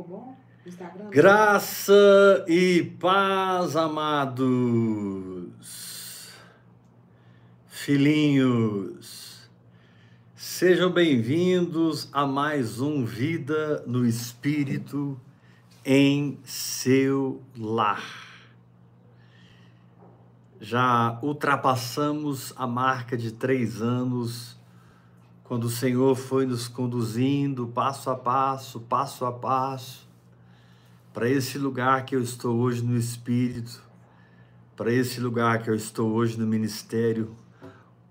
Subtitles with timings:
[0.00, 0.36] ficou bom?
[0.66, 1.10] Instagram?
[1.10, 5.50] Graça e paz, amados.
[7.66, 9.50] Filhinhos,
[10.34, 15.20] sejam bem-vindos a mais um Vida no Espírito
[15.84, 18.02] em seu lar.
[20.60, 24.59] Já ultrapassamos a marca de três anos
[25.50, 30.08] quando o Senhor foi nos conduzindo passo a passo, passo a passo,
[31.12, 33.82] para esse lugar que eu estou hoje no Espírito,
[34.76, 37.34] para esse lugar que eu estou hoje no ministério,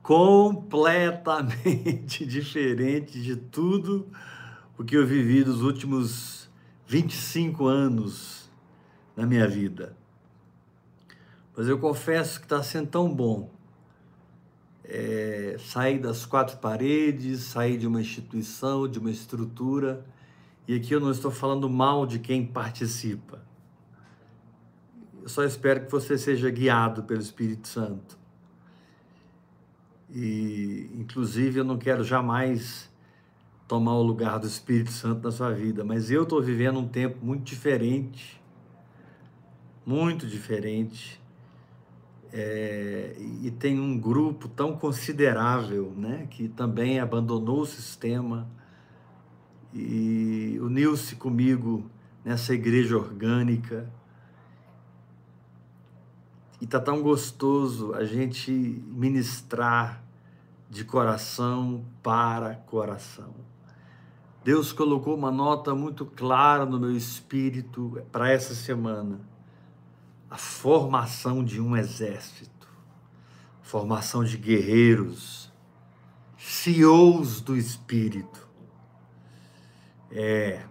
[0.04, 4.10] completamente diferente de tudo
[4.78, 6.50] o que eu vivi nos últimos
[6.88, 8.52] 25 anos
[9.16, 9.96] na minha vida.
[11.56, 13.50] Mas eu confesso que está sendo tão bom
[14.90, 20.04] é, sair das quatro paredes, sair de uma instituição, de uma estrutura.
[20.68, 23.42] E aqui eu não estou falando mal de quem participa.
[25.22, 28.18] Eu só espero que você seja guiado pelo Espírito Santo.
[30.10, 32.90] E, inclusive, eu não quero jamais
[33.68, 37.24] tomar o lugar do Espírito Santo na sua vida, mas eu estou vivendo um tempo
[37.24, 38.42] muito diferente,
[39.86, 41.19] muito diferente,
[42.32, 48.48] é, e tem um grupo tão considerável, né, que também abandonou o sistema
[49.74, 51.90] e uniu-se comigo
[52.24, 53.92] nessa igreja orgânica.
[56.62, 60.04] E tá tão gostoso a gente ministrar
[60.70, 63.34] de coração para coração.
[64.44, 69.29] Deus colocou uma nota muito clara no meu espírito para essa semana
[70.30, 72.68] a formação de um exército,
[73.62, 75.52] formação de guerreiros,
[76.38, 78.48] CEOs do espírito.
[80.12, 80.66] É.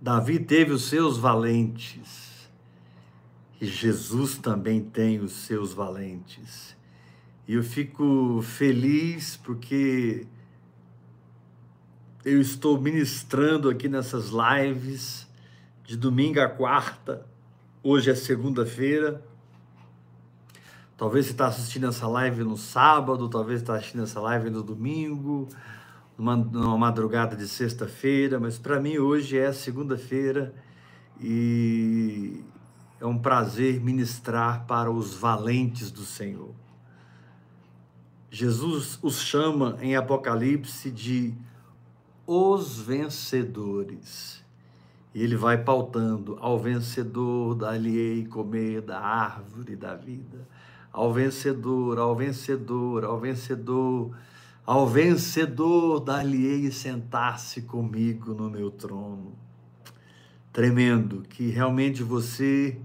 [0.00, 2.48] Davi teve os seus valentes,
[3.60, 6.76] e Jesus também tem os seus valentes.
[7.48, 10.26] E eu fico feliz porque
[12.24, 15.26] eu estou ministrando aqui nessas lives
[15.86, 17.24] de domingo a quarta.
[17.80, 19.22] Hoje é segunda-feira.
[20.96, 25.48] Talvez você está assistindo essa live no sábado, talvez está assistindo essa live no domingo,
[26.18, 30.54] numa, numa madrugada de sexta-feira, mas para mim hoje é segunda-feira
[31.20, 32.42] e
[32.98, 36.50] é um prazer ministrar para os valentes do Senhor.
[38.30, 41.32] Jesus os chama em Apocalipse de
[42.26, 44.45] os vencedores.
[45.16, 50.46] E ele vai pautando ao vencedor dali comer da árvore da vida.
[50.92, 54.14] Ao vencedor, ao vencedor, ao vencedor,
[54.66, 59.34] ao vencedor dali sentar-se comigo no meu trono.
[60.52, 62.78] Tremendo que realmente você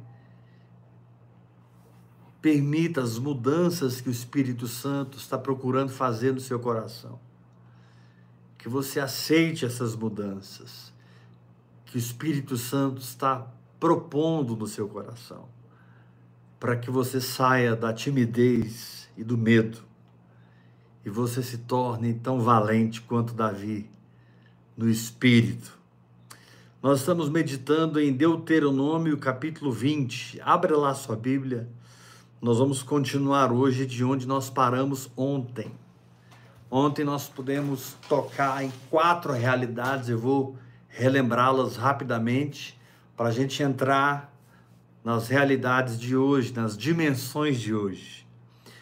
[2.41, 7.19] permita as mudanças que o Espírito Santo está procurando fazer no seu coração.
[8.57, 10.91] Que você aceite essas mudanças
[11.91, 13.45] que o Espírito Santo está
[13.77, 15.49] propondo no seu coração,
[16.57, 19.83] para que você saia da timidez e do medo
[21.03, 23.89] e você se torne tão valente quanto Davi
[24.77, 25.77] no espírito.
[26.81, 30.39] Nós estamos meditando em Deuteronômio capítulo 20.
[30.41, 31.67] Abra lá sua Bíblia.
[32.41, 35.73] Nós vamos continuar hoje de onde nós paramos ontem.
[36.69, 40.07] Ontem nós pudemos tocar em quatro realidades.
[40.07, 40.55] Eu vou
[40.91, 42.79] relembrá-las rapidamente
[43.15, 44.31] para a gente entrar
[45.03, 48.27] nas realidades de hoje, nas dimensões de hoje.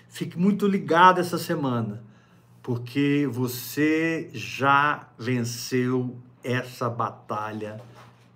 [0.10, 2.04] Fique muito ligado essa semana,
[2.62, 7.80] porque você já venceu essa batalha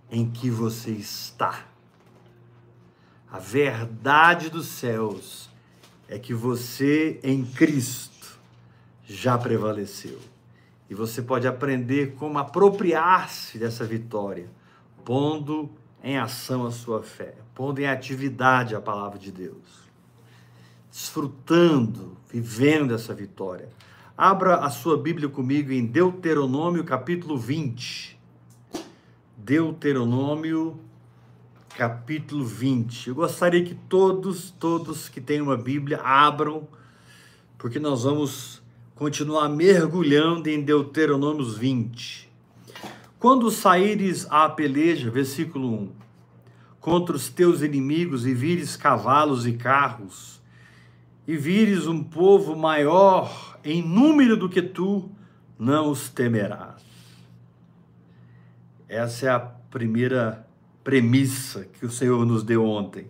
[0.09, 1.65] em que você está.
[3.29, 5.49] A verdade dos céus
[6.07, 8.39] é que você em Cristo
[9.05, 10.19] já prevaleceu.
[10.89, 14.49] E você pode aprender como apropriar-se dessa vitória,
[15.03, 15.69] pondo
[16.03, 19.89] em ação a sua fé, pondo em atividade a palavra de Deus,
[20.91, 23.69] desfrutando, vivendo essa vitória.
[24.17, 28.19] Abra a sua Bíblia comigo em Deuteronômio capítulo 20.
[29.37, 30.79] Deuteronômio
[31.75, 33.09] capítulo 20.
[33.09, 36.67] Eu gostaria que todos, todos que têm uma Bíblia abram,
[37.57, 38.62] porque nós vamos
[38.95, 42.29] continuar mergulhando em Deuteronômio 20.
[43.17, 45.91] Quando saíres à peleja, versículo 1,
[46.79, 50.41] contra os teus inimigos e vires cavalos e carros,
[51.27, 55.09] e vires um povo maior em número do que tu,
[55.57, 56.83] não os temerás.
[58.89, 60.45] Essa é a primeira
[60.83, 63.07] premissa que o Senhor nos deu ontem.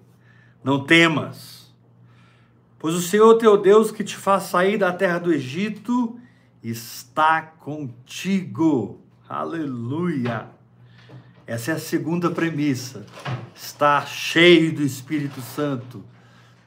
[0.64, 1.63] Não temas,
[2.84, 6.20] pois o Senhor teu Deus que te faz sair da terra do Egito
[6.62, 9.00] está contigo.
[9.30, 10.50] Aleluia!
[11.48, 13.06] Essa é a segunda premissa.
[13.56, 16.04] Está cheio do Espírito Santo,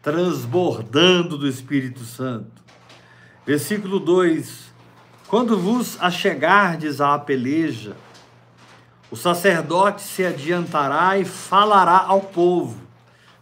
[0.00, 2.62] transbordando do Espírito Santo.
[3.44, 4.72] Versículo 2:
[5.28, 7.94] Quando vos achegardes à peleja,
[9.10, 12.80] o sacerdote se adiantará e falará ao povo.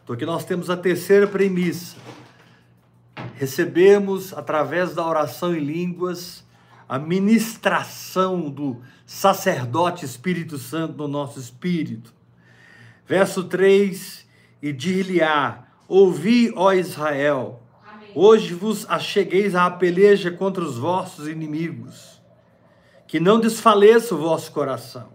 [0.03, 2.03] Então aqui nós temos a terceira premissa.
[3.35, 6.45] Recebemos, através da oração em línguas,
[6.89, 12.13] a ministração do sacerdote Espírito Santo no nosso espírito.
[13.07, 14.27] Verso 3:
[14.63, 18.11] E dir-lhe-á: Ouvi, ó Israel, Amém.
[18.15, 22.21] hoje vos achegueis à peleja contra os vossos inimigos,
[23.07, 25.13] que não desfaleça o vosso coração.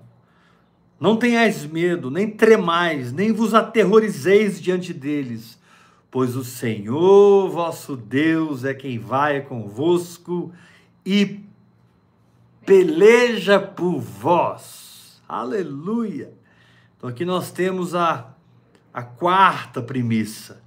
[0.99, 5.58] Não tenhais medo, nem tremais, nem vos aterrorizeis diante deles,
[6.11, 10.51] pois o Senhor vosso Deus é quem vai convosco
[11.05, 11.39] e
[12.65, 15.21] peleja por vós.
[15.27, 16.33] Aleluia!
[16.97, 18.33] Então aqui nós temos a,
[18.93, 20.61] a quarta premissa.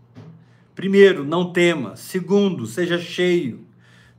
[0.74, 1.96] Primeiro, não tema.
[1.96, 3.66] Segundo, seja cheio.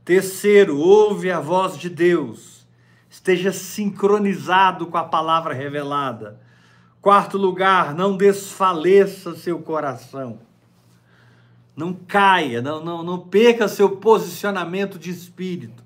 [0.04, 2.66] Terceiro, ouve a voz de Deus.
[3.08, 6.40] Esteja sincronizado com a palavra revelada.
[7.00, 10.38] Quarto lugar, não desfaleça seu coração.
[11.76, 15.82] Não caia, não, não, não perca seu posicionamento de espírito.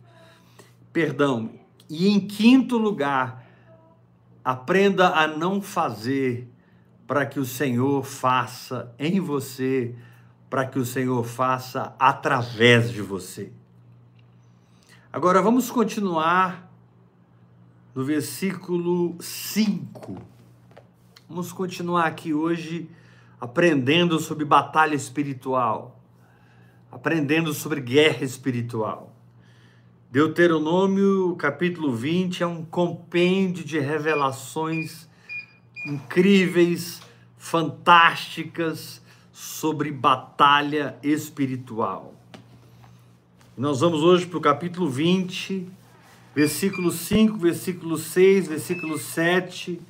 [0.92, 1.50] Perdão,
[1.88, 3.46] e em quinto lugar,
[4.44, 6.48] aprenda a não fazer
[7.06, 9.94] para que o Senhor faça em você,
[10.50, 13.50] para que o Senhor faça através de você.
[15.10, 16.70] Agora vamos continuar
[17.94, 20.16] no versículo 5.
[21.28, 22.90] Vamos continuar aqui hoje
[23.40, 26.00] aprendendo sobre batalha espiritual,
[26.90, 29.14] aprendendo sobre guerra espiritual.
[30.10, 35.08] Deuteronômio, capítulo 20, é um compêndio de revelações
[35.86, 37.00] incríveis,
[37.36, 39.02] fantásticas
[39.32, 42.14] sobre batalha espiritual.
[43.56, 45.68] Nós vamos hoje para o capítulo 20,
[46.34, 49.80] versículo 5, versículo 6, versículo 7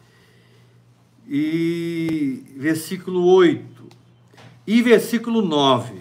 [1.28, 3.84] e versículo 8
[4.66, 6.00] e versículo 9.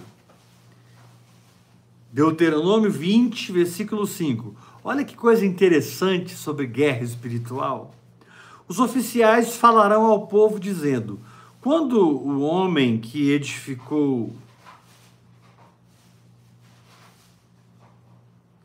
[2.12, 4.56] Deuteronômio 20, versículo 5.
[4.84, 7.94] Olha que coisa interessante sobre guerra espiritual.
[8.68, 11.20] Os oficiais falarão ao povo dizendo:
[11.62, 14.34] quando o homem que edificou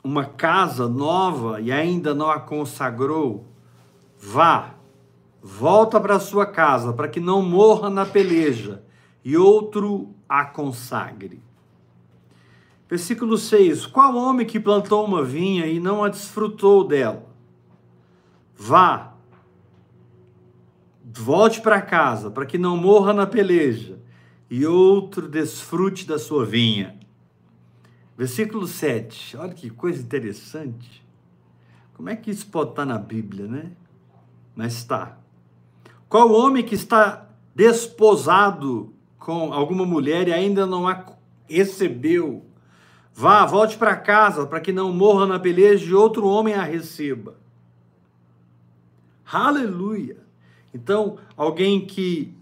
[0.02, 3.44] uma casa nova e ainda não a consagrou,
[4.20, 4.74] vá,
[5.42, 8.84] volta para sua casa, para que não morra na peleja,
[9.24, 11.42] e outro a consagre.
[12.88, 17.26] Versículo 6: Qual homem que plantou uma vinha e não a desfrutou dela?
[18.54, 19.14] Vá,
[21.04, 23.98] volte para casa, para que não morra na peleja,
[24.48, 27.00] e outro desfrute da sua vinha.
[28.16, 31.04] Versículo 7, olha que coisa interessante.
[31.94, 33.72] Como é que isso pode estar na Bíblia, né?
[34.54, 35.21] Mas está.
[36.12, 41.06] Qual homem que está desposado com alguma mulher e ainda não a
[41.48, 42.44] recebeu?
[43.14, 47.38] Vá, volte para casa, para que não morra na peleja e outro homem a receba.
[49.24, 50.18] Aleluia!
[50.74, 52.34] Então, alguém que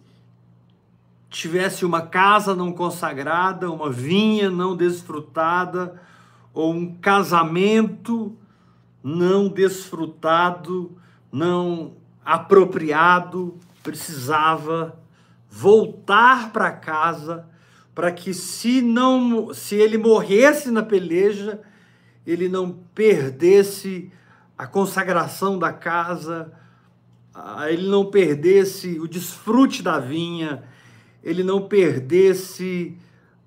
[1.29, 6.03] tivesse uma casa não consagrada, uma vinha não desfrutada,
[6.53, 8.37] ou um casamento
[9.01, 10.91] não desfrutado,
[11.31, 14.99] não apropriado, precisava
[15.49, 17.49] voltar para casa
[17.95, 21.61] para que se não se ele morresse na peleja,
[22.27, 24.11] ele não perdesse
[24.57, 26.53] a consagração da casa,
[27.69, 30.63] ele não perdesse o desfrute da vinha,
[31.23, 32.97] ele não perdesse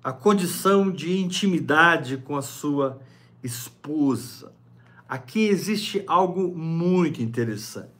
[0.02, 3.00] a condição de intimidade com a sua
[3.42, 4.52] esposa.
[5.08, 7.93] Aqui existe algo muito interessante.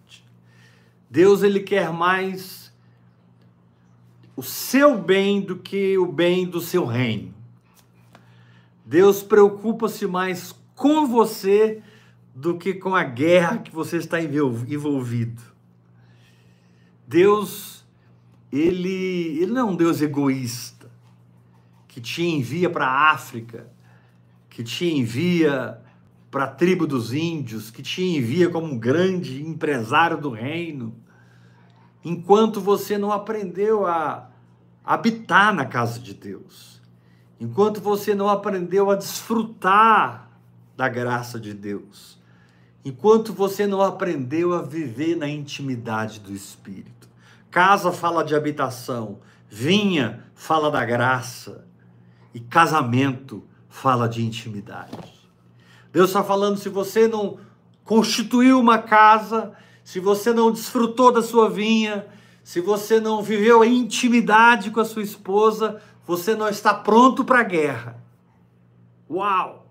[1.15, 2.73] Deus ele quer mais
[4.35, 7.33] o seu bem do que o bem do seu reino.
[8.85, 11.81] Deus preocupa-se mais com você
[12.35, 15.41] do que com a guerra que você está envolvido.
[17.07, 17.87] Deus,
[18.51, 20.91] ele, ele não é um Deus egoísta
[21.87, 23.73] que te envia para a África,
[24.51, 25.81] que te envia
[26.29, 31.04] para a tribo dos índios, que te envia como um grande empresário do reino
[32.05, 34.29] enquanto você não aprendeu a
[34.85, 36.81] habitar na casa de Deus,
[37.41, 40.29] enquanto você não aprendeu a desfrutar
[40.77, 42.19] da graça de Deus,
[42.85, 47.09] enquanto você não aprendeu a viver na intimidade do Espírito.
[47.51, 51.65] Casa fala de habitação, vinha fala da graça
[52.35, 55.15] e casamento fala de intimidade.
[55.93, 57.39] Deus está falando: se você não
[57.85, 59.53] constituiu uma casa,
[59.85, 62.07] se você não desfrutou da sua vinha,
[62.43, 67.41] se você não viveu a intimidade com a sua esposa, você não está pronto para
[67.41, 68.03] a guerra.
[69.09, 69.71] Uau!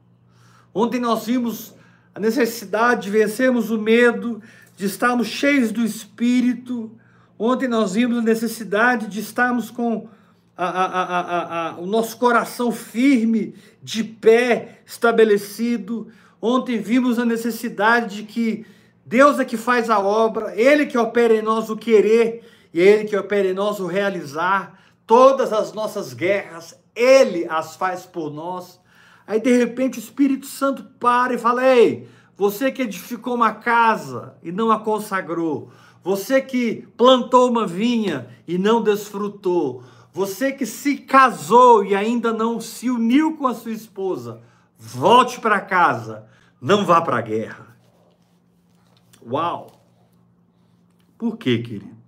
[0.74, 1.74] Ontem nós vimos
[2.14, 4.42] a necessidade de vencermos o medo,
[4.78, 6.92] de estarmos cheios do Espírito.
[7.38, 10.08] Ontem nós vimos a necessidade de estarmos com
[10.56, 16.08] a, a, a, o nosso coração firme, de pé, estabelecido.
[16.40, 18.66] Ontem vimos a necessidade de que
[19.06, 22.44] Deus é que faz a obra, Ele que opera em nós o querer
[22.74, 24.80] e Ele que opera em nós o realizar.
[25.06, 28.80] Todas as nossas guerras, Ele as faz por nós.
[29.28, 34.36] Aí de repente o Espírito Santo para e fala: Ei, você que edificou uma casa
[34.42, 35.72] e não a consagrou,
[36.04, 42.60] você que plantou uma vinha e não desfrutou, você que se casou e ainda não
[42.60, 44.42] se uniu com a sua esposa,
[44.78, 46.26] volte para casa,
[46.62, 47.73] não vá para a guerra.
[49.26, 49.82] Uau!
[51.18, 52.04] Por quê, querido?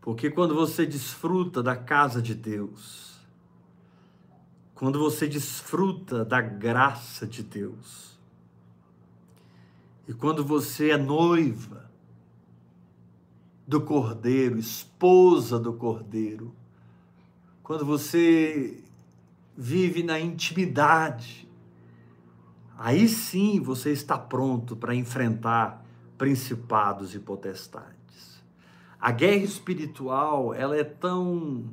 [0.00, 3.06] Porque quando você desfruta da casa de Deus,
[4.76, 8.16] quando você desfruta da graça de Deus.
[10.06, 11.90] E quando você é noiva
[13.66, 16.54] do Cordeiro, esposa do Cordeiro,
[17.62, 18.84] quando você
[19.56, 21.45] vive na intimidade,
[22.78, 25.84] aí sim você está pronto para enfrentar
[26.16, 28.42] principados e potestades.
[29.00, 31.64] A guerra espiritual, ela é tão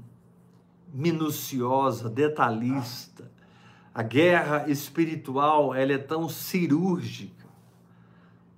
[0.94, 3.32] minuciosa, detalhista.
[3.94, 7.44] A guerra espiritual ela é tão cirúrgica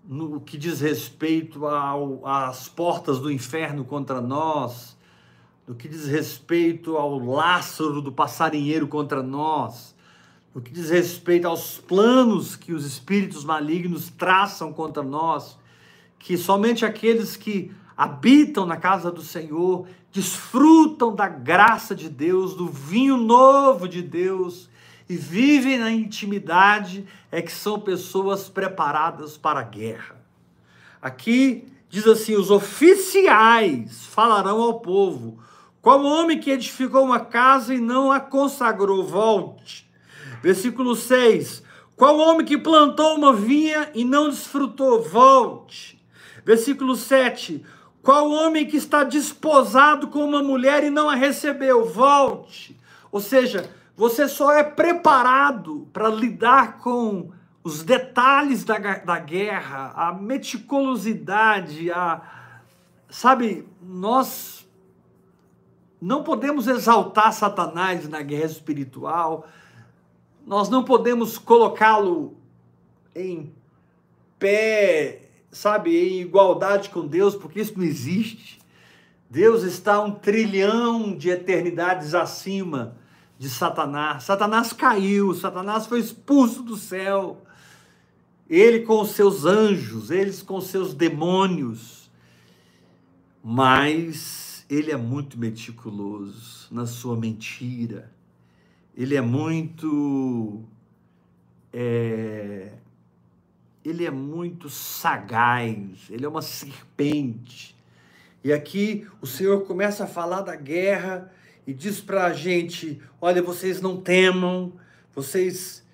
[0.08, 4.96] no que diz respeito ao, às portas do inferno contra nós,
[5.68, 9.95] no que diz respeito ao Lázaro do passarinheiro contra nós,
[10.56, 15.60] no que diz respeito aos planos que os espíritos malignos traçam contra nós,
[16.18, 22.70] que somente aqueles que habitam na casa do Senhor, desfrutam da graça de Deus, do
[22.70, 24.70] vinho novo de Deus
[25.10, 30.16] e vivem na intimidade, é que são pessoas preparadas para a guerra.
[31.02, 35.38] Aqui diz assim: os oficiais falarão ao povo.
[35.82, 39.04] Qual homem que edificou uma casa e não a consagrou?
[39.04, 39.85] Volte.
[40.42, 41.64] Versículo 6.
[41.96, 45.02] Qual homem que plantou uma vinha e não desfrutou?
[45.02, 46.02] Volte.
[46.44, 47.64] Versículo 7.
[48.02, 51.86] Qual homem que está desposado com uma mulher e não a recebeu?
[51.86, 52.78] Volte.
[53.12, 57.32] Ou seja, você só é preparado para lidar com
[57.64, 62.22] os detalhes da, da guerra, a meticulosidade, a.
[63.10, 64.68] Sabe, nós
[66.00, 69.48] não podemos exaltar Satanás na guerra espiritual,
[70.46, 72.38] nós não podemos colocá-lo
[73.16, 73.54] em
[74.38, 75.26] pé
[75.56, 78.60] sabe, em igualdade com Deus, porque isso não existe.
[79.30, 82.98] Deus está um trilhão de eternidades acima
[83.40, 84.24] de Satanás.
[84.24, 87.42] Satanás caiu, Satanás foi expulso do céu.
[88.50, 92.12] Ele com os seus anjos, eles com os seus demônios.
[93.42, 98.14] Mas ele é muito meticuloso na sua mentira.
[98.96, 100.64] Ele é muito
[101.74, 102.72] é,
[103.84, 107.76] ele é muito sagaz, ele é uma serpente.
[108.44, 111.32] E aqui o Senhor começa a falar da guerra
[111.68, 114.74] e diz para a gente: olha, vocês não temam,
[115.14, 115.86] vocês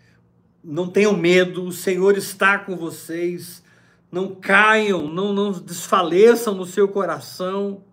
[0.63, 3.63] não tenham medo, o Senhor está com vocês,
[4.11, 7.83] não caiam, não, não desfaleçam no seu coração.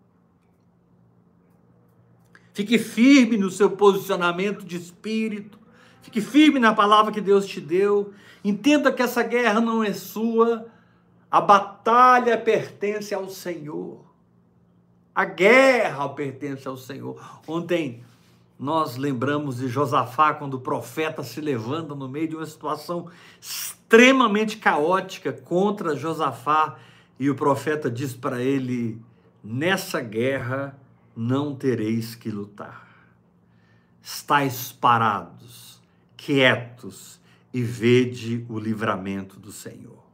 [2.58, 5.58] Fique firme no seu posicionamento de espírito,
[6.02, 8.12] fique firme na palavra que Deus te deu
[8.44, 10.66] Entenda que essa guerra não é sua,
[11.30, 14.04] a batalha pertence ao Senhor.
[15.14, 17.20] A guerra pertence ao Senhor.
[17.46, 18.02] Ontem
[18.58, 23.10] nós lembramos de Josafá quando o profeta se levanta no meio de uma situação
[23.40, 26.76] extremamente caótica contra Josafá
[27.18, 29.00] e o profeta diz para ele:
[29.42, 30.78] Nessa guerra
[31.20, 32.86] não tereis que lutar.
[34.00, 35.82] Estais parados,
[36.16, 37.18] quietos,
[37.52, 40.04] e vede o livramento do Senhor.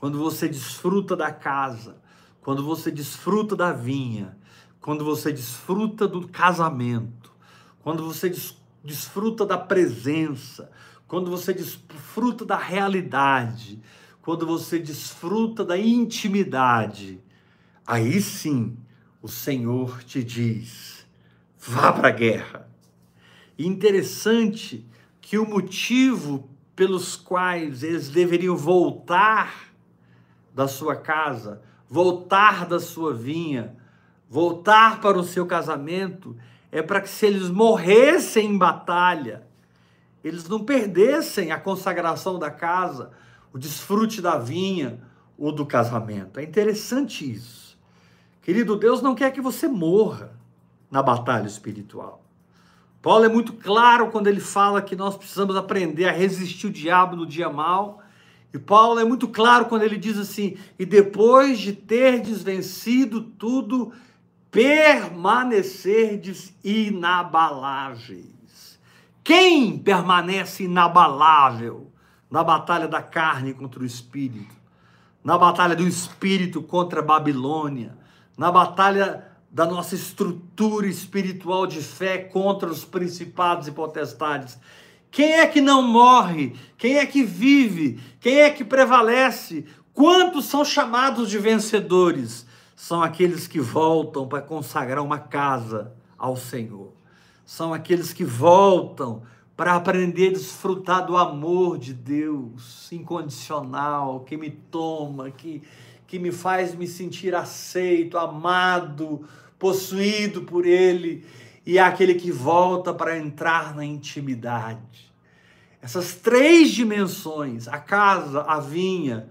[0.00, 1.96] Quando você desfruta da casa,
[2.40, 4.36] quando você desfruta da vinha,
[4.80, 7.30] quando você desfruta do casamento,
[7.84, 10.68] quando você des desfruta da presença,
[11.06, 13.80] quando você desfruta da realidade,
[14.20, 17.20] quando você desfruta da intimidade,
[17.86, 18.76] aí sim
[19.22, 21.06] o Senhor te diz:
[21.56, 22.68] vá para a guerra.
[23.56, 24.84] Interessante
[25.20, 29.72] que o motivo pelos quais eles deveriam voltar
[30.52, 33.76] da sua casa, voltar da sua vinha,
[34.28, 36.36] voltar para o seu casamento,
[36.72, 39.46] é para que se eles morressem em batalha,
[40.24, 43.10] eles não perdessem a consagração da casa,
[43.52, 45.00] o desfrute da vinha
[45.36, 46.40] ou do casamento.
[46.40, 47.61] É interessante isso.
[48.42, 50.36] Querido, Deus não quer que você morra
[50.90, 52.22] na batalha espiritual.
[53.00, 57.16] Paulo é muito claro quando ele fala que nós precisamos aprender a resistir o diabo
[57.16, 58.02] no dia mal.
[58.52, 63.92] E Paulo é muito claro quando ele diz assim: e depois de ter desvencido tudo,
[64.50, 68.78] permanecerdes inabaláveis.
[69.24, 71.90] Quem permanece inabalável
[72.30, 74.54] na batalha da carne contra o espírito,
[75.24, 78.01] na batalha do espírito contra a Babilônia,
[78.36, 84.58] na batalha da nossa estrutura espiritual de fé contra os principados e potestades?
[85.10, 86.54] Quem é que não morre?
[86.78, 88.00] Quem é que vive?
[88.18, 89.66] Quem é que prevalece?
[89.92, 92.46] Quantos são chamados de vencedores?
[92.82, 96.92] são aqueles que voltam para consagrar uma casa ao Senhor.
[97.46, 99.22] São aqueles que voltam
[99.56, 105.62] para aprender a desfrutar do amor de Deus incondicional, que me toma, que,
[106.12, 109.26] que me faz me sentir aceito, amado,
[109.58, 111.24] possuído por Ele,
[111.64, 115.10] e é aquele que volta para entrar na intimidade.
[115.80, 119.30] Essas três dimensões, a casa, a vinha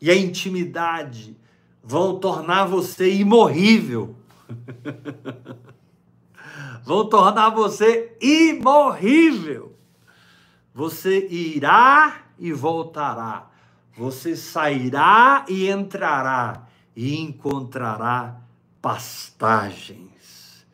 [0.00, 1.36] e a intimidade,
[1.84, 4.16] vão tornar você imorrível.
[6.82, 9.76] vão tornar você imorrível.
[10.72, 13.51] Você irá e voltará.
[13.96, 18.40] Você sairá e entrará e encontrará
[18.80, 20.66] pastagens.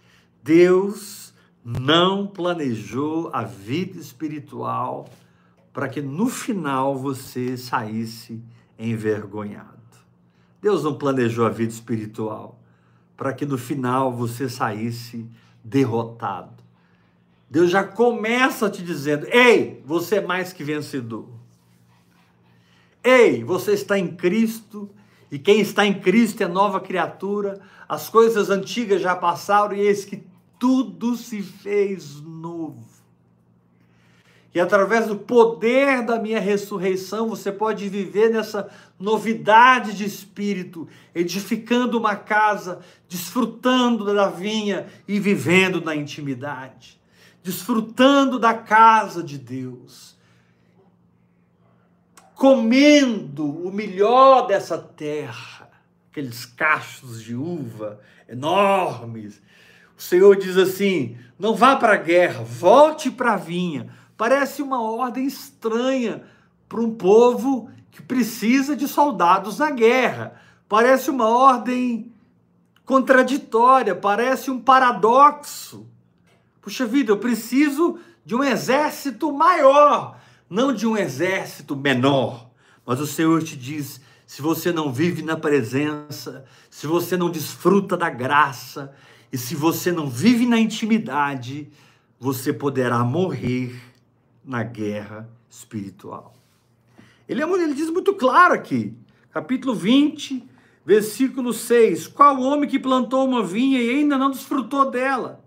[0.42, 5.08] Deus não planejou a vida espiritual
[5.72, 8.42] para que no final você saísse
[8.78, 9.78] envergonhado.
[10.60, 12.58] Deus não planejou a vida espiritual
[13.16, 15.28] para que no final você saísse
[15.62, 16.62] derrotado.
[17.50, 21.37] Deus já começa te dizendo: ei, você é mais que vencedor.
[23.08, 24.90] Ei, você está em Cristo
[25.32, 27.58] e quem está em Cristo é nova criatura.
[27.88, 30.22] As coisas antigas já passaram e eis que
[30.58, 32.86] tudo se fez novo.
[34.54, 38.68] E através do poder da minha ressurreição, você pode viver nessa
[39.00, 47.00] novidade de espírito, edificando uma casa, desfrutando da vinha e vivendo na intimidade,
[47.42, 50.17] desfrutando da casa de Deus,
[52.38, 55.68] comendo o melhor dessa terra,
[56.08, 57.98] aqueles cachos de uva
[58.28, 59.42] enormes.
[59.96, 64.82] O Senhor diz assim: não vá para a guerra, volte para a vinha Parece uma
[64.82, 66.24] ordem estranha
[66.68, 70.40] para um povo que precisa de soldados na guerra.
[70.68, 72.12] Parece uma ordem
[72.84, 75.86] contraditória, parece um paradoxo.
[76.60, 80.17] Puxa vida, eu preciso de um exército maior,
[80.48, 82.48] não de um exército menor.
[82.84, 87.96] Mas o Senhor te diz: se você não vive na presença, se você não desfruta
[87.96, 88.94] da graça,
[89.32, 91.68] e se você não vive na intimidade,
[92.18, 93.78] você poderá morrer
[94.44, 96.34] na guerra espiritual.
[97.28, 98.94] Ele, é, ele diz muito claro aqui,
[99.30, 100.42] capítulo 20,
[100.84, 105.44] versículo 6: Qual homem que plantou uma vinha e ainda não desfrutou dela?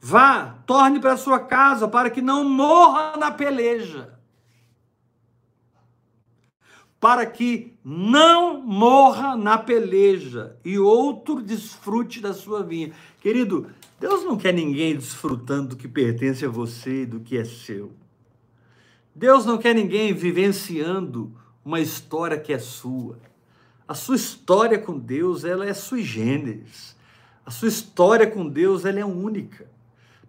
[0.00, 4.19] Vá, torne para sua casa, para que não morra na peleja.
[7.00, 12.92] Para que não morra na peleja e outro desfrute da sua vinha.
[13.20, 17.90] Querido, Deus não quer ninguém desfrutando do que pertence a você, do que é seu.
[19.14, 21.32] Deus não quer ninguém vivenciando
[21.64, 23.18] uma história que é sua.
[23.86, 26.96] A sua história com Deus, ela é sui generis.
[27.44, 29.68] A sua história com Deus, ela é única.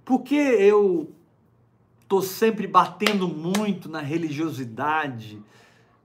[0.03, 1.11] Porque eu
[2.01, 5.41] estou sempre batendo muito na religiosidade,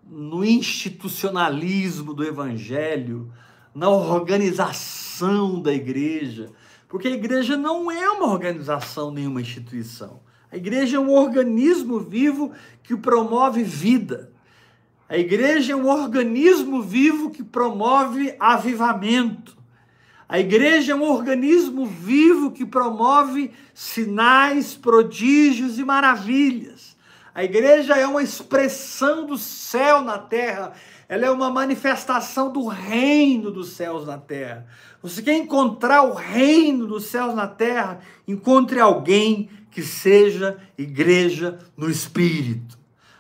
[0.08, 3.32] no institucionalismo do evangelho,
[3.74, 6.50] na organização da igreja,
[6.88, 10.20] porque a igreja não é uma organização, nenhuma instituição.
[10.50, 14.32] A igreja é um organismo vivo que promove vida.
[15.08, 19.56] A igreja é um organismo vivo que promove avivamento.
[20.28, 26.95] A igreja é um organismo vivo que promove sinais, prodígios e maravilhas.
[27.37, 30.72] A igreja é uma expressão do céu na terra,
[31.07, 34.66] ela é uma manifestação do reino dos céus na terra.
[35.03, 38.01] Você quer encontrar o reino dos céus na terra?
[38.27, 42.79] Encontre alguém que seja igreja no espírito.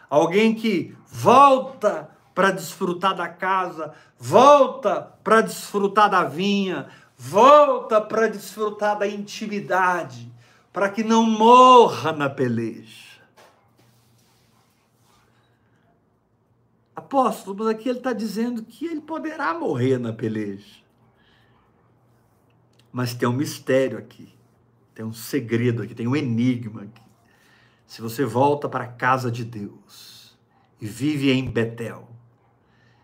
[0.08, 6.86] Alguém que volta para desfrutar da casa, volta para desfrutar da vinha,
[7.18, 10.32] volta para desfrutar da intimidade,
[10.72, 13.05] para que não morra na peleja.
[17.06, 20.84] Apóstolo, mas aqui ele está dizendo que ele poderá morrer na peleja.
[22.92, 24.34] Mas tem um mistério aqui,
[24.94, 27.02] tem um segredo aqui, tem um enigma aqui.
[27.86, 30.36] Se você volta para a casa de Deus,
[30.80, 32.08] e vive em Betel,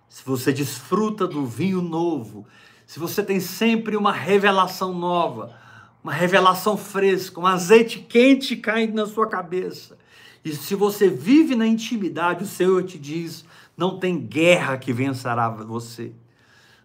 [0.08, 2.46] se você desfruta do vinho novo,
[2.86, 5.56] se você tem sempre uma revelação nova,
[6.02, 9.96] uma revelação fresca, um azeite quente caindo na sua cabeça,
[10.44, 13.44] e se você vive na intimidade, o Senhor te diz:
[13.76, 16.12] não tem guerra que vencerá você.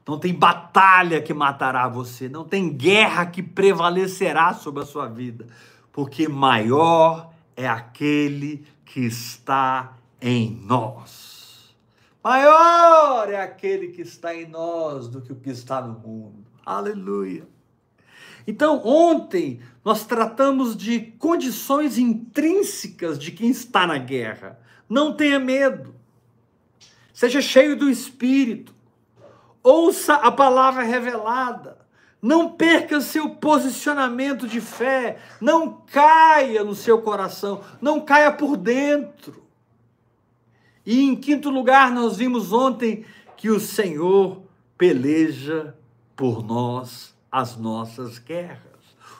[0.07, 5.45] Não tem batalha que matará você, não tem guerra que prevalecerá sobre a sua vida,
[5.91, 11.75] porque maior é aquele que está em nós.
[12.23, 16.45] Maior é aquele que está em nós do que o que está no mundo.
[16.65, 17.45] Aleluia.
[18.47, 24.59] Então, ontem nós tratamos de condições intrínsecas de quem está na guerra.
[24.89, 25.95] Não tenha medo.
[27.13, 28.75] Seja cheio do espírito.
[29.63, 31.77] Ouça a palavra revelada.
[32.21, 35.19] Não perca seu posicionamento de fé.
[35.39, 37.63] Não caia no seu coração.
[37.79, 39.41] Não caia por dentro.
[40.85, 43.05] E em quinto lugar, nós vimos ontem
[43.37, 44.43] que o Senhor
[44.77, 45.73] peleja
[46.13, 48.66] por nós as nossas guerras.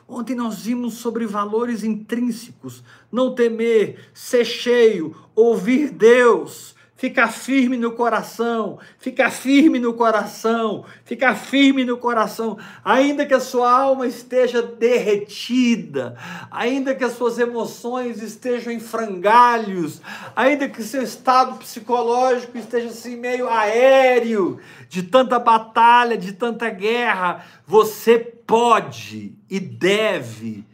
[0.08, 7.92] Ontem nós vimos sobre valores intrínsecos, não temer, ser cheio, ouvir Deus, Fica firme no
[7.92, 14.64] coração, fica firme no coração, fica firme no coração, ainda que a sua alma esteja
[14.64, 16.16] derretida,
[16.50, 20.02] ainda que as suas emoções estejam em frangalhos,
[20.36, 27.46] ainda que seu estado psicológico esteja assim meio aéreo, de tanta batalha, de tanta guerra,
[27.68, 30.66] você pode e deve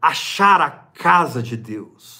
[0.00, 2.18] achar a casa de Deus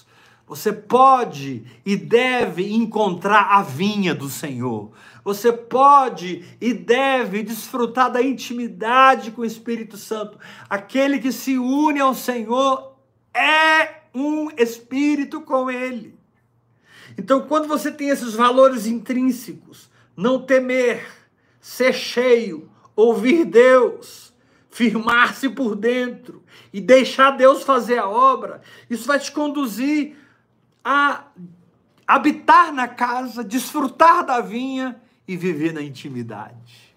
[0.48, 4.92] você pode e deve encontrar a vinha do Senhor.
[5.22, 10.38] Você pode e deve desfrutar da intimidade com o Espírito Santo.
[10.68, 12.96] Aquele que se une ao Senhor
[13.34, 16.16] é um espírito com ele.
[17.18, 21.06] Então, quando você tem esses valores intrínsecos, não temer,
[21.60, 24.27] ser cheio, ouvir Deus,
[24.78, 26.40] firmar-se por dentro
[26.72, 30.16] e deixar Deus fazer a obra, isso vai te conduzir
[30.84, 31.24] a
[32.06, 36.94] habitar na casa, desfrutar da vinha e viver na intimidade.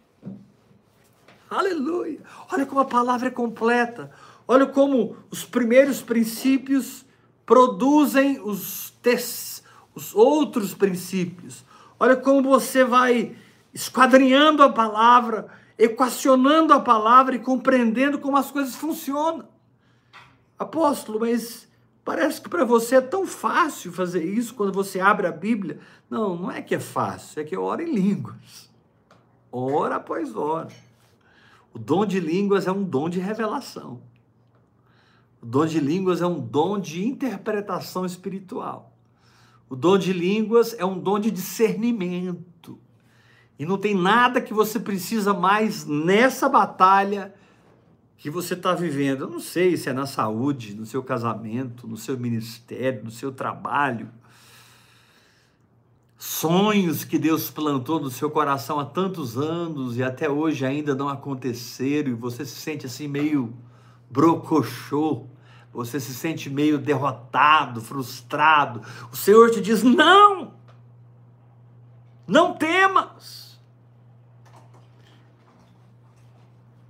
[1.49, 2.19] Aleluia!
[2.51, 4.11] Olha como a palavra é completa.
[4.47, 7.03] Olha como os primeiros princípios
[7.47, 8.93] produzem os,
[9.95, 11.65] os outros princípios.
[11.99, 13.35] Olha como você vai
[13.73, 15.47] esquadrinhando a palavra,
[15.83, 19.47] equacionando a palavra e compreendendo como as coisas funcionam.
[20.57, 21.69] Apóstolo, mas
[22.03, 25.79] Parece que para você é tão fácil fazer isso quando você abre a Bíblia.
[26.09, 28.69] Não, não é que é fácil, é que eu oro em línguas.
[29.51, 30.69] Hora após hora.
[31.73, 34.01] O dom de línguas é um dom de revelação.
[35.41, 38.91] O dom de línguas é um dom de interpretação espiritual.
[39.69, 42.50] O dom de línguas é um dom de discernimento.
[43.61, 47.31] E não tem nada que você precisa mais nessa batalha
[48.17, 49.25] que você está vivendo.
[49.25, 53.31] Eu não sei se é na saúde, no seu casamento, no seu ministério, no seu
[53.31, 54.09] trabalho.
[56.17, 61.07] Sonhos que Deus plantou no seu coração há tantos anos e até hoje ainda não
[61.07, 63.53] aconteceram, e você se sente assim meio
[64.09, 65.27] brocochô,
[65.71, 68.81] você se sente meio derrotado, frustrado.
[69.11, 70.55] O Senhor te diz: não,
[72.25, 73.50] não temas.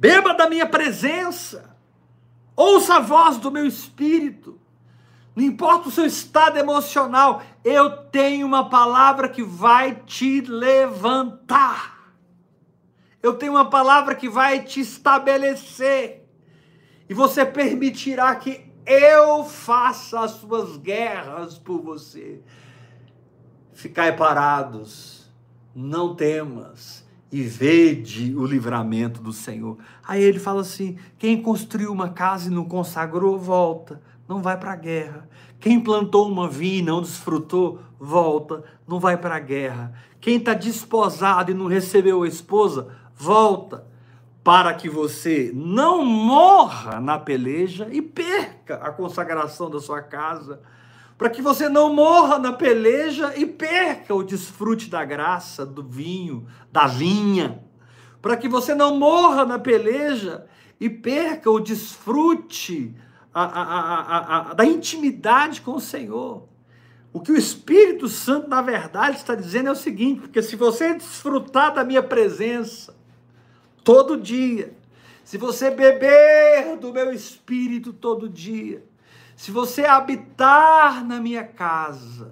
[0.02, 1.78] Beba da minha presença,
[2.56, 4.60] ouça a voz do meu espírito.
[5.36, 12.16] Não importa o seu estado emocional, eu tenho uma palavra que vai te levantar.
[13.22, 16.28] Eu tenho uma palavra que vai te estabelecer.
[17.08, 22.42] E você permitirá que eu faça as suas guerras por você.
[23.72, 25.32] Ficai parados,
[25.76, 29.78] não temas e vede o livramento do Senhor.
[30.06, 34.74] Aí ele fala assim: quem construiu uma casa e não consagrou, volta, não vai para
[34.74, 35.30] a guerra.
[35.60, 39.94] Quem plantou uma vinha e não desfrutou, volta, não vai para a guerra.
[40.20, 43.86] Quem está desposado e não recebeu a esposa, volta,
[44.44, 50.60] para que você não morra na peleja e perca a consagração da sua casa
[51.22, 56.48] para que você não morra na peleja e perca o desfrute da graça, do vinho,
[56.72, 57.64] da vinha,
[58.20, 60.48] para que você não morra na peleja
[60.80, 62.96] e perca o desfrute
[63.32, 66.50] a, a, a, da intimidade com o Senhor.
[67.14, 70.96] O que o Espírito Santo, na verdade, está dizendo é o seguinte: porque se você
[70.96, 72.96] desfrutar da minha presença
[73.84, 74.76] todo dia,
[75.24, 78.84] se você beber do meu Espírito todo dia,
[79.42, 82.32] se você habitar na minha casa,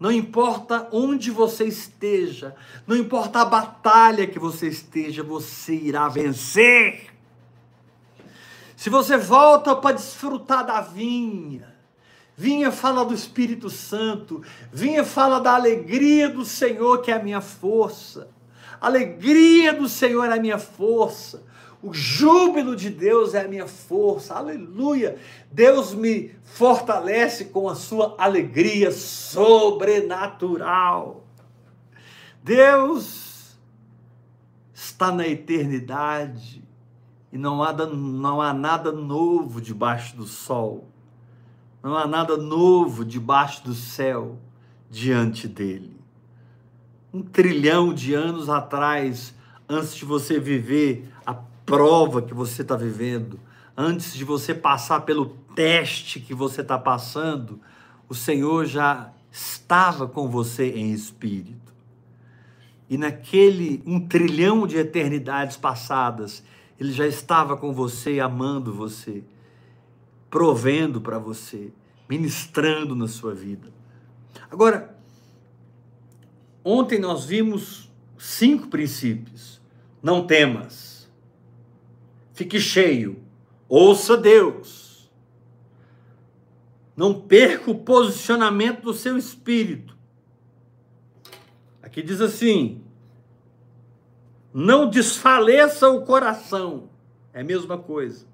[0.00, 2.56] não importa onde você esteja,
[2.88, 7.14] não importa a batalha que você esteja, você irá vencer.
[8.76, 11.72] Se você volta para desfrutar da vinha,
[12.36, 17.40] vinha fala do Espírito Santo, vinha fala da alegria do Senhor que é a minha
[17.40, 18.28] força.
[18.80, 21.48] alegria do Senhor é a minha força.
[21.82, 25.16] O júbilo de Deus é a minha força, aleluia.
[25.50, 31.24] Deus me fortalece com a sua alegria sobrenatural.
[32.42, 33.56] Deus
[34.74, 36.62] está na eternidade
[37.32, 40.86] e não há, não há nada novo debaixo do sol,
[41.82, 44.38] não há nada novo debaixo do céu
[44.90, 45.98] diante dele.
[47.12, 49.34] Um trilhão de anos atrás,
[49.68, 51.10] antes de você viver
[51.70, 53.38] prova que você está vivendo,
[53.76, 57.60] antes de você passar pelo teste que você está passando,
[58.08, 61.72] o Senhor já estava com você em espírito.
[62.88, 66.42] E naquele um trilhão de eternidades passadas,
[66.76, 69.22] Ele já estava com você, amando você,
[70.28, 71.72] provendo para você,
[72.08, 73.72] ministrando na sua vida.
[74.50, 74.98] Agora,
[76.64, 79.60] ontem nós vimos cinco princípios.
[80.02, 80.89] Não temas
[82.40, 83.22] Fique cheio.
[83.68, 85.10] Ouça Deus.
[86.96, 89.94] Não perca o posicionamento do seu espírito.
[91.82, 92.82] Aqui diz assim:
[94.54, 96.88] não desfaleça o coração.
[97.34, 98.26] É a mesma coisa.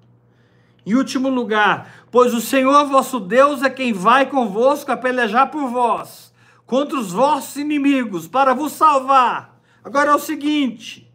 [0.85, 5.69] Em último lugar, pois o Senhor vosso Deus é quem vai convosco a pelejar por
[5.69, 6.33] vós,
[6.65, 9.61] contra os vossos inimigos, para vos salvar.
[9.83, 11.06] Agora é o seguinte: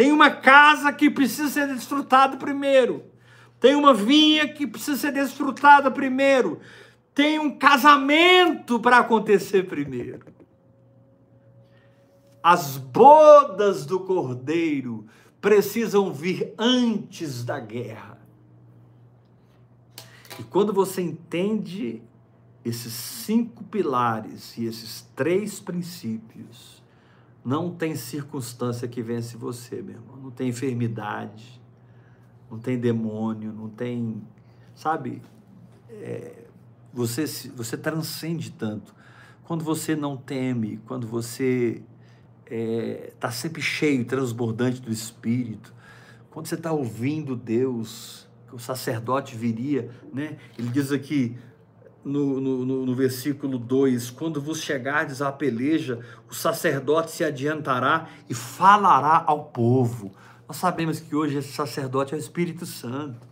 [0.00, 3.04] tem uma casa que precisa ser desfrutada primeiro.
[3.60, 6.58] Tem uma vinha que precisa ser desfrutada primeiro.
[7.14, 10.20] Tem um casamento para acontecer primeiro.
[12.42, 15.04] As bodas do cordeiro
[15.38, 18.18] precisam vir antes da guerra.
[20.38, 22.02] E quando você entende
[22.64, 26.79] esses cinco pilares e esses três princípios,
[27.44, 30.16] não tem circunstância que vence você, meu irmão.
[30.16, 31.60] Não tem enfermidade,
[32.50, 34.22] não tem demônio, não tem.
[34.74, 35.22] Sabe?
[35.88, 36.44] É,
[36.92, 37.24] você,
[37.54, 38.94] você transcende tanto.
[39.44, 41.82] Quando você não teme, quando você
[42.44, 45.74] está é, tá sempre cheio, transbordante do Espírito,
[46.30, 50.36] quando você está ouvindo Deus, o sacerdote viria, né?
[50.58, 51.36] Ele diz aqui:
[52.04, 58.34] no, no, no, versículo 2: Quando vos chegardes à peleja, o sacerdote se adiantará e
[58.34, 60.12] falará ao povo.
[60.48, 63.29] Nós sabemos que hoje esse sacerdote é o Espírito Santo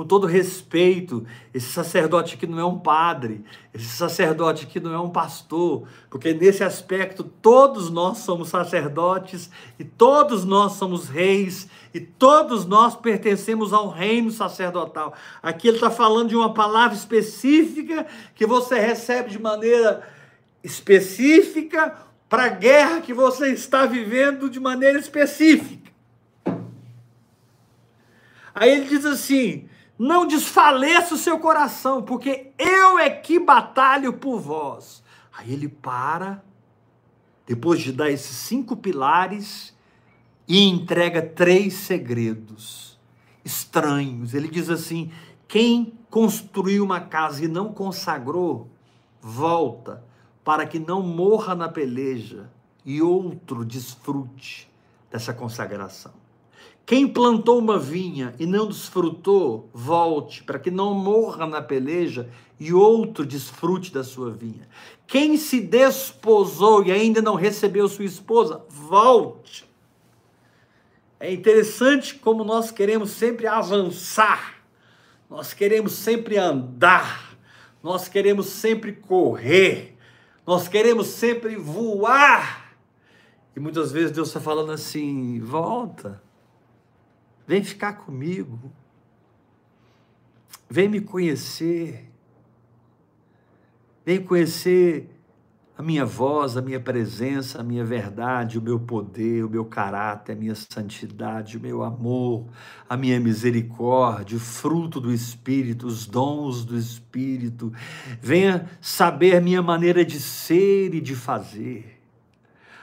[0.00, 4.98] com todo respeito, esse sacerdote aqui não é um padre, esse sacerdote aqui não é
[4.98, 12.00] um pastor, porque nesse aspecto todos nós somos sacerdotes e todos nós somos reis e
[12.00, 15.12] todos nós pertencemos ao reino sacerdotal.
[15.42, 20.02] Aqui ele está falando de uma palavra específica que você recebe de maneira
[20.64, 21.94] específica
[22.26, 25.90] para a guerra que você está vivendo de maneira específica.
[28.54, 29.68] Aí ele diz assim:
[30.02, 35.02] não desfaleça o seu coração, porque eu é que batalho por vós.
[35.30, 36.42] Aí ele para,
[37.46, 39.76] depois de dar esses cinco pilares,
[40.48, 42.98] e entrega três segredos
[43.44, 44.32] estranhos.
[44.32, 45.12] Ele diz assim:
[45.46, 48.70] quem construiu uma casa e não consagrou,
[49.20, 50.02] volta,
[50.42, 52.50] para que não morra na peleja
[52.86, 54.66] e outro desfrute
[55.10, 56.19] dessa consagração.
[56.90, 62.72] Quem plantou uma vinha e não desfrutou, volte, para que não morra na peleja e
[62.72, 64.68] outro desfrute da sua vinha.
[65.06, 69.64] Quem se desposou e ainda não recebeu sua esposa, volte.
[71.20, 74.56] É interessante como nós queremos sempre avançar,
[75.30, 77.38] nós queremos sempre andar,
[77.80, 79.96] nós queremos sempre correr,
[80.44, 82.74] nós queremos sempre voar.
[83.54, 86.20] E muitas vezes Deus está falando assim: volta
[87.46, 88.72] Vem ficar comigo.
[90.68, 92.10] Vem me conhecer.
[94.04, 95.10] Vem conhecer
[95.76, 100.32] a minha voz, a minha presença, a minha verdade, o meu poder, o meu caráter,
[100.32, 102.46] a minha santidade, o meu amor,
[102.88, 107.72] a minha misericórdia, o fruto do Espírito, os dons do Espírito.
[108.20, 111.99] Venha saber minha maneira de ser e de fazer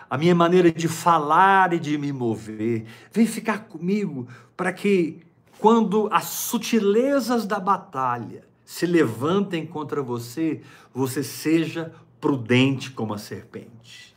[0.10, 2.86] a minha maneira de falar e de me mover.
[3.12, 5.20] Vem ficar comigo para que,
[5.60, 10.62] quando as sutilezas da batalha se levantem contra você,
[10.94, 14.16] você seja prudente como a serpente.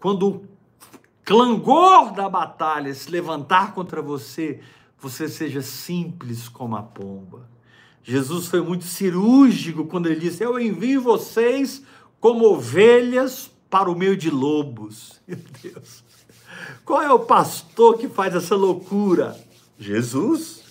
[0.00, 0.44] Quando o
[1.24, 4.60] clangor da batalha se levantar contra você,
[4.98, 7.48] você seja simples como a pomba.
[8.02, 11.84] Jesus foi muito cirúrgico quando ele disse: Eu envio vocês
[12.18, 15.18] como ovelhas para o meio de lobos.
[15.26, 16.04] Meu Deus.
[16.84, 19.34] Qual é o pastor que faz essa loucura?
[19.78, 20.62] Jesus.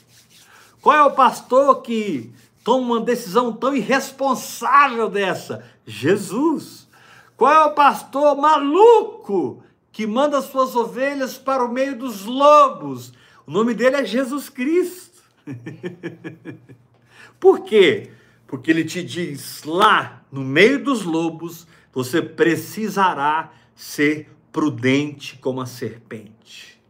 [0.79, 2.31] Qual é o pastor que
[2.63, 5.65] toma uma decisão tão irresponsável dessa?
[5.83, 6.87] Jesus.
[7.35, 13.13] Qual é o pastor maluco que manda suas ovelhas para o meio dos lobos?
[13.47, 15.23] O nome dele é Jesus Cristo.
[17.39, 18.11] Por quê?
[18.45, 25.65] Porque ele te diz lá, no meio dos lobos, você precisará ser prudente como a
[25.65, 26.81] serpente.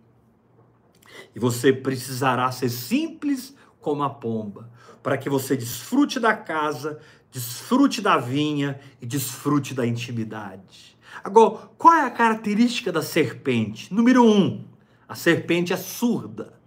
[1.35, 4.69] E você precisará ser simples como a pomba,
[5.01, 6.99] para que você desfrute da casa,
[7.31, 10.97] desfrute da vinha e desfrute da intimidade.
[11.23, 13.93] Agora, qual é a característica da serpente?
[13.93, 14.65] Número um,
[15.07, 16.59] a serpente é surda.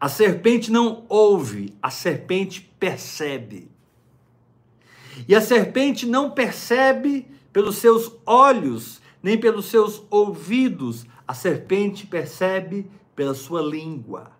[0.00, 3.70] A serpente não ouve, a serpente percebe.
[5.26, 11.06] E a serpente não percebe pelos seus olhos, nem pelos seus ouvidos.
[11.26, 14.30] A serpente percebe pela sua língua.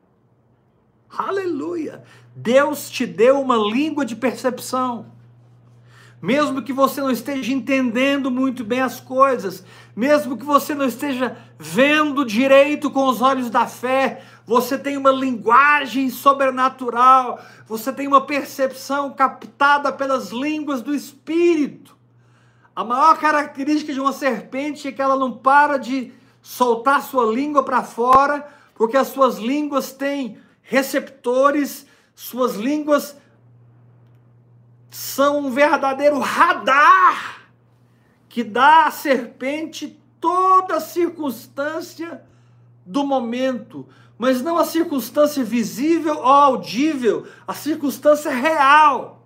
[1.11, 2.03] Aleluia!
[2.37, 5.07] Deus te deu uma língua de percepção.
[6.21, 9.65] Mesmo que você não esteja entendendo muito bem as coisas,
[9.95, 15.11] mesmo que você não esteja vendo direito com os olhos da fé, você tem uma
[15.11, 21.97] linguagem sobrenatural, você tem uma percepção captada pelas línguas do Espírito.
[22.77, 27.65] A maior característica de uma serpente é que ela não para de soltar sua língua
[27.65, 33.17] para fora, porque as suas línguas têm receptores, suas línguas
[34.89, 37.43] são um verdadeiro radar
[38.29, 42.23] que dá à serpente toda circunstância
[42.85, 43.87] do momento
[44.19, 49.25] mas não a circunstância visível ou audível, a circunstância real,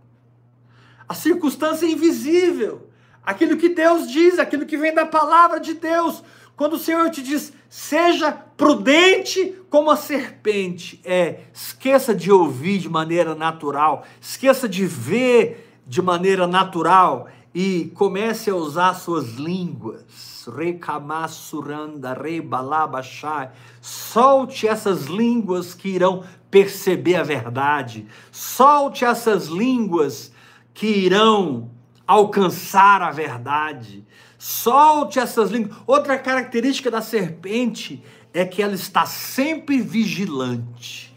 [1.09, 2.87] a circunstância invisível,
[3.25, 6.23] aquilo que Deus diz, aquilo que vem da palavra de Deus.
[6.55, 12.91] Quando o Senhor te diz, seja prudente como a serpente, é, esqueça de ouvir de
[12.91, 22.15] maneira natural, esqueça de ver de maneira natural e comece a usar suas línguas Rekamassuranda,
[22.15, 23.51] Rebalabashai.
[23.81, 28.07] Solte essas línguas que irão perceber a verdade.
[28.31, 30.33] Solte essas línguas
[30.75, 31.71] que irão
[32.07, 34.05] alcançar a verdade.
[34.39, 35.77] Solte essas línguas.
[35.87, 41.17] Outra característica da serpente é que ela está sempre vigilante.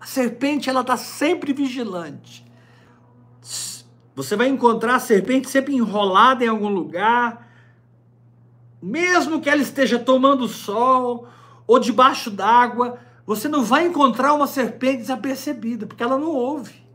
[0.00, 2.44] A serpente ela está sempre vigilante.
[4.22, 7.50] Você vai encontrar a serpente sempre enrolada em algum lugar,
[8.80, 11.26] mesmo que ela esteja tomando sol
[11.66, 16.86] ou debaixo d'água, você não vai encontrar uma serpente desapercebida, porque ela não ouve.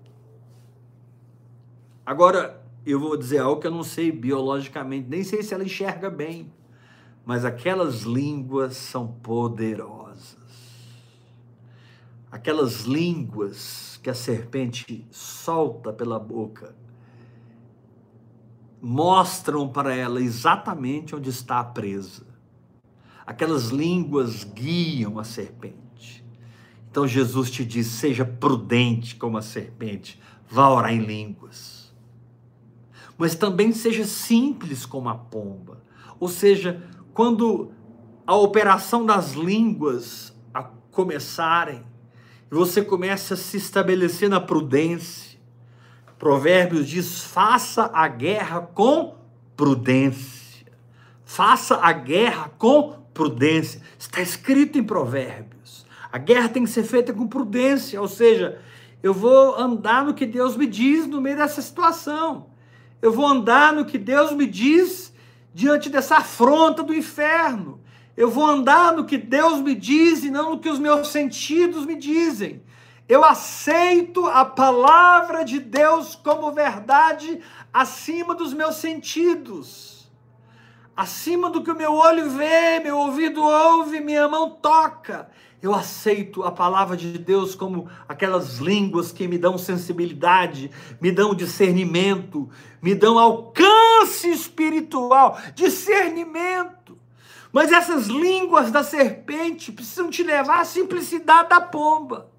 [2.06, 6.10] Agora, eu vou dizer algo que eu não sei biologicamente, nem sei se ela enxerga
[6.10, 6.50] bem,
[7.25, 10.38] mas aquelas línguas são poderosas.
[12.32, 16.73] Aquelas línguas que a serpente solta pela boca
[18.82, 22.25] mostram para ela exatamente onde está a presa.
[23.25, 26.23] Aquelas línguas guiam a serpente.
[26.90, 30.19] Então Jesus te diz: seja prudente como a serpente,
[30.50, 31.94] vá orar em línguas.
[33.17, 35.82] Mas também seja simples como a pomba.
[36.19, 37.71] Ou seja, quando
[38.25, 41.84] a operação das línguas a começarem,
[42.50, 45.27] você começa a se estabelecer na prudência.
[46.18, 49.15] Provérbios diz: faça a guerra com
[49.56, 50.68] prudência.
[51.24, 53.82] Faça a guerra com prudência.
[53.98, 55.86] Está escrito em Provérbios.
[56.12, 58.60] A guerra tem que ser feita com prudência, ou seja,
[59.04, 62.48] eu vou andar no que Deus me diz no meio dessa situação.
[63.02, 65.13] Eu vou andar no que Deus me diz
[65.54, 67.80] diante dessa afronta do inferno.
[68.15, 71.86] Eu vou andar no que Deus me diz e não no que os meus sentidos
[71.86, 72.63] me dizem.
[73.10, 77.40] Eu aceito a palavra de Deus como verdade
[77.74, 80.12] acima dos meus sentidos.
[80.96, 85.30] Acima do que o meu olho vê, meu ouvido ouve, minha mão toca.
[85.62, 91.34] Eu aceito a palavra de Deus como aquelas línguas que me dão sensibilidade, me dão
[91.34, 92.50] discernimento,
[92.82, 96.98] me dão alcance espiritual, discernimento.
[97.54, 102.37] Mas essas línguas da serpente precisam te levar à simplicidade da pomba.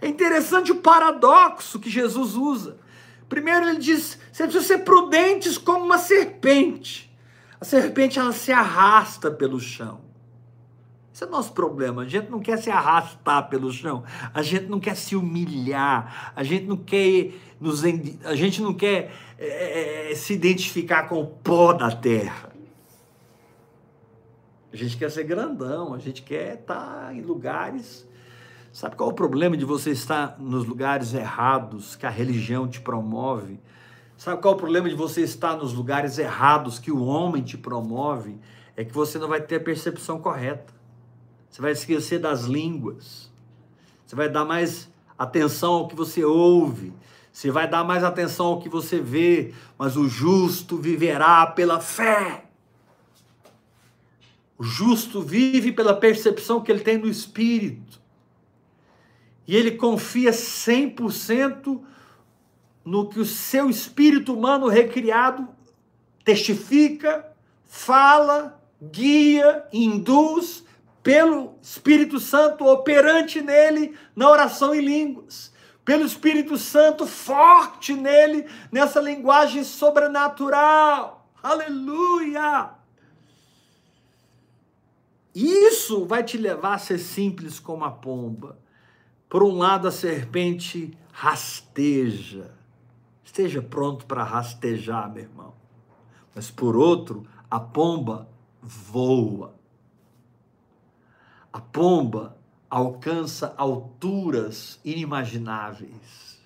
[0.00, 2.78] É interessante o paradoxo que Jesus usa.
[3.28, 7.10] Primeiro ele diz: você precisa ser prudentes como uma serpente.
[7.60, 10.00] A serpente ela se arrasta pelo chão.
[11.14, 12.02] Esse é o nosso problema.
[12.02, 14.02] A gente não quer se arrastar pelo chão.
[14.32, 16.32] A gente não quer se humilhar.
[16.34, 17.82] A gente não quer nos,
[18.24, 22.50] a gente não quer é, é, se identificar com o pó da terra.
[24.72, 25.94] A gente quer ser grandão.
[25.94, 28.08] A gente quer estar em lugares.
[28.72, 32.80] Sabe qual é o problema de você estar nos lugares errados que a religião te
[32.80, 33.60] promove?
[34.16, 37.58] Sabe qual é o problema de você estar nos lugares errados que o homem te
[37.58, 38.38] promove?
[38.74, 40.72] É que você não vai ter a percepção correta.
[41.50, 43.30] Você vai esquecer das línguas.
[44.06, 46.94] Você vai dar mais atenção ao que você ouve.
[47.30, 49.52] Você vai dar mais atenção ao que você vê.
[49.76, 52.46] Mas o justo viverá pela fé.
[54.56, 58.01] O justo vive pela percepção que ele tem no espírito.
[59.46, 61.82] E ele confia 100%
[62.84, 65.48] no que o seu espírito humano recriado
[66.24, 67.32] testifica,
[67.64, 70.64] fala, guia, induz
[71.02, 75.52] pelo Espírito Santo operante nele na oração em línguas,
[75.84, 81.28] pelo Espírito Santo forte nele nessa linguagem sobrenatural.
[81.42, 82.70] Aleluia!
[85.34, 88.61] Isso vai te levar a ser simples como a pomba.
[89.32, 92.50] Por um lado, a serpente rasteja.
[93.24, 95.54] Esteja pronto para rastejar, meu irmão.
[96.34, 98.28] Mas por outro, a pomba
[98.60, 99.54] voa.
[101.50, 102.36] A pomba
[102.68, 106.38] alcança alturas inimagináveis.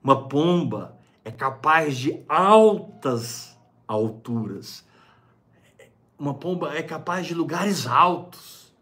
[0.00, 3.58] Uma pomba é capaz de altas
[3.88, 4.86] alturas.
[6.16, 8.72] Uma pomba é capaz de lugares altos.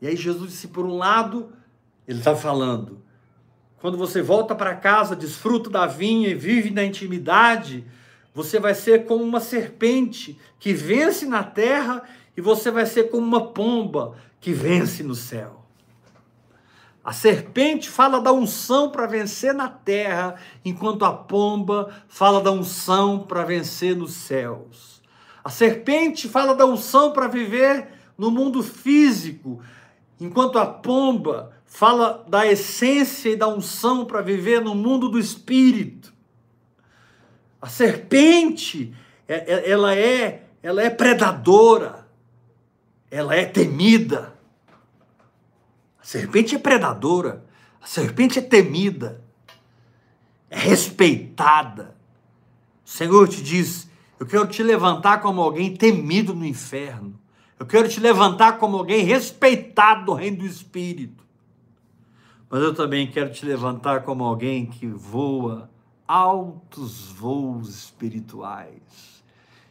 [0.00, 1.52] E aí Jesus disse: por um lado,
[2.06, 3.02] ele está falando,
[3.80, 7.84] quando você volta para casa, desfruta da vinha e vive na intimidade,
[8.34, 12.02] você vai ser como uma serpente que vence na terra
[12.36, 15.64] e você vai ser como uma pomba que vence no céu.
[17.02, 20.34] A serpente fala da unção para vencer na terra,
[20.64, 25.00] enquanto a pomba fala da unção para vencer nos céus.
[25.44, 27.86] A serpente fala da unção para viver
[28.18, 29.62] no mundo físico,
[30.18, 36.14] enquanto a pomba fala da essência e da unção para viver no mundo do espírito.
[37.60, 38.94] A serpente,
[39.28, 42.06] é, é, ela é, ela é predadora,
[43.10, 44.34] ela é temida.
[46.00, 47.44] A serpente é predadora,
[47.82, 49.20] a serpente é temida,
[50.48, 51.96] é respeitada.
[52.84, 57.18] O Senhor te diz: Eu quero te levantar como alguém temido no inferno.
[57.58, 61.25] Eu quero te levantar como alguém respeitado no reino do Espírito.
[62.48, 65.68] Mas eu também quero te levantar como alguém que voa
[66.06, 69.24] altos voos espirituais.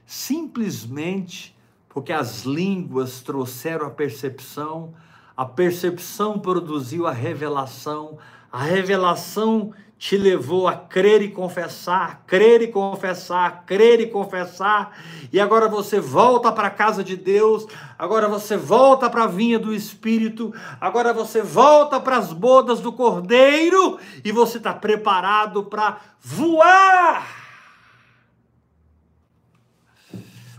[0.05, 1.55] Simplesmente
[1.87, 4.93] porque as línguas trouxeram a percepção,
[5.35, 8.17] a percepção produziu a revelação,
[8.51, 14.97] a revelação te levou a crer e confessar, crer e confessar, crer e confessar,
[15.31, 17.65] e agora você volta para a casa de Deus,
[17.97, 22.91] agora você volta para a vinha do Espírito, agora você volta para as bodas do
[22.91, 27.45] Cordeiro, e você está preparado para voar.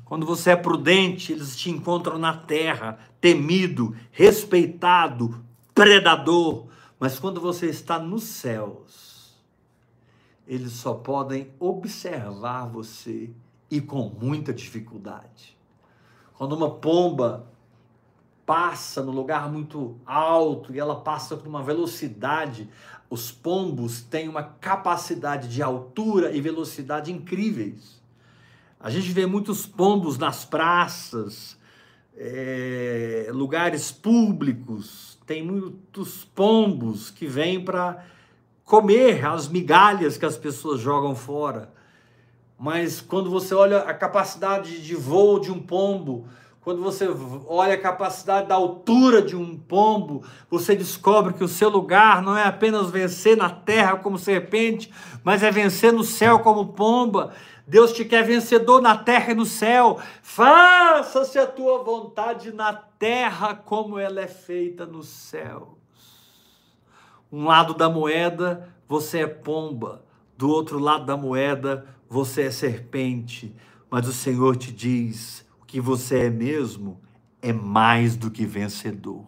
[0.06, 6.68] Quando você é prudente, eles te encontram na terra, temido, respeitado, predador.
[6.98, 9.05] Mas quando você está nos céus,
[10.46, 13.30] eles só podem observar você
[13.70, 15.56] e com muita dificuldade.
[16.34, 17.46] Quando uma pomba
[18.46, 22.70] passa no lugar muito alto e ela passa com uma velocidade.
[23.10, 28.00] Os pombos têm uma capacidade de altura e velocidade incríveis.
[28.78, 31.58] A gente vê muitos pombos nas praças,
[32.16, 38.04] é, lugares públicos, tem muitos pombos que vêm para
[38.66, 41.72] comer as migalhas que as pessoas jogam fora.
[42.58, 46.26] Mas quando você olha a capacidade de voo de um pombo,
[46.62, 47.08] quando você
[47.46, 52.36] olha a capacidade da altura de um pombo, você descobre que o seu lugar não
[52.36, 54.92] é apenas vencer na terra como serpente,
[55.22, 57.32] mas é vencer no céu como pomba.
[57.68, 60.00] Deus te quer vencedor na terra e no céu.
[60.22, 65.75] Faça-se a tua vontade na terra como ela é feita nos céus.
[67.36, 70.02] Um lado da moeda, você é pomba.
[70.38, 73.54] Do outro lado da moeda, você é serpente.
[73.90, 76.98] Mas o Senhor te diz: o que você é mesmo
[77.42, 79.26] é mais do que vencedor.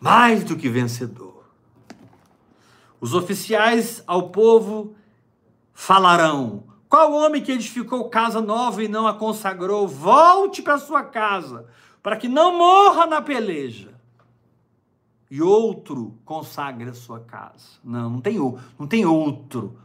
[0.00, 1.44] Mais do que vencedor.
[3.00, 4.96] Os oficiais ao povo
[5.72, 9.86] falarão: Qual homem que edificou casa nova e não a consagrou?
[9.86, 11.64] Volte para sua casa,
[12.02, 13.91] para que não morra na peleja.
[15.32, 17.78] E outro consagre a sua casa.
[17.82, 18.36] Não, não tem,
[18.78, 19.78] não tem outro.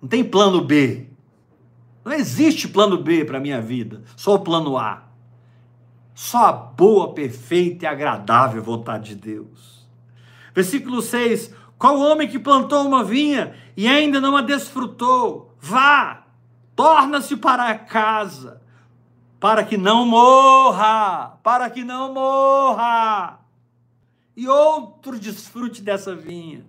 [0.00, 1.10] Não tem plano B.
[2.02, 5.02] Não existe plano B para a minha vida, só o plano A.
[6.14, 9.86] Só a boa, perfeita e agradável vontade de Deus.
[10.54, 15.54] Versículo 6: qual homem que plantou uma vinha e ainda não a desfrutou?
[15.60, 16.22] Vá,
[16.74, 18.62] torna-se para casa,
[19.38, 23.05] para que não morra, para que não morra.
[24.36, 26.64] E outro desfrute dessa vinha.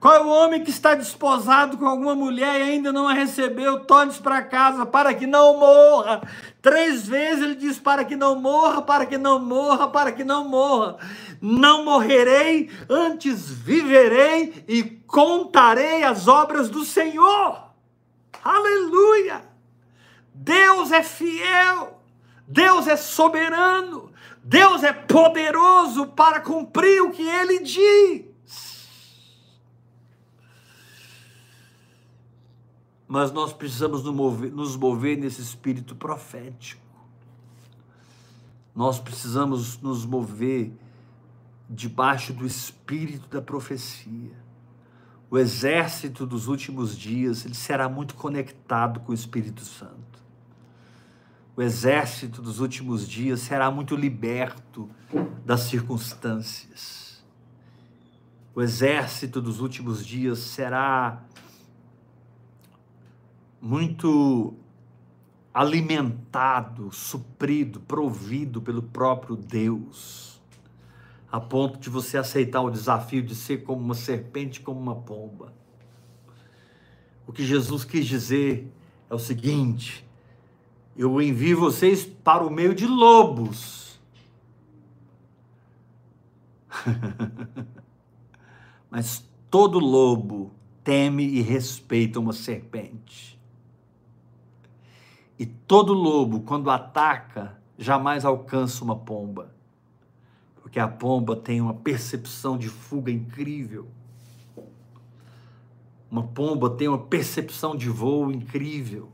[0.00, 3.80] Qual é o homem que está desposado com alguma mulher e ainda não a recebeu?
[3.80, 6.22] Torne-se para casa para que não morra.
[6.62, 10.48] Três vezes ele diz: para que não morra, para que não morra, para que não
[10.48, 10.98] morra.
[11.40, 17.68] Não morrerei, antes viverei e contarei as obras do Senhor.
[18.44, 19.42] Aleluia!
[20.32, 22.00] Deus é fiel,
[22.46, 24.12] Deus é soberano,
[24.48, 28.28] Deus é poderoso para cumprir o que ele diz.
[33.08, 36.82] mas nós precisamos nos mover, nesse espírito profético.
[38.76, 40.70] Nós precisamos nos mover
[41.68, 44.36] debaixo do espírito da profecia.
[45.30, 50.07] O exército dos últimos dias, ele será muito conectado com o Espírito Santo.
[51.58, 54.88] O exército dos últimos dias será muito liberto
[55.44, 57.20] das circunstâncias.
[58.54, 61.20] O exército dos últimos dias será
[63.60, 64.54] muito
[65.52, 70.40] alimentado, suprido, provido pelo próprio Deus,
[71.28, 75.52] a ponto de você aceitar o desafio de ser como uma serpente, como uma pomba.
[77.26, 78.72] O que Jesus quis dizer
[79.10, 80.07] é o seguinte:
[80.98, 84.00] eu envio vocês para o meio de lobos.
[88.90, 90.50] Mas todo lobo
[90.82, 93.38] teme e respeita uma serpente.
[95.38, 99.54] E todo lobo, quando ataca, jamais alcança uma pomba.
[100.56, 103.86] Porque a pomba tem uma percepção de fuga incrível.
[106.10, 109.12] Uma pomba tem uma percepção de voo incrível.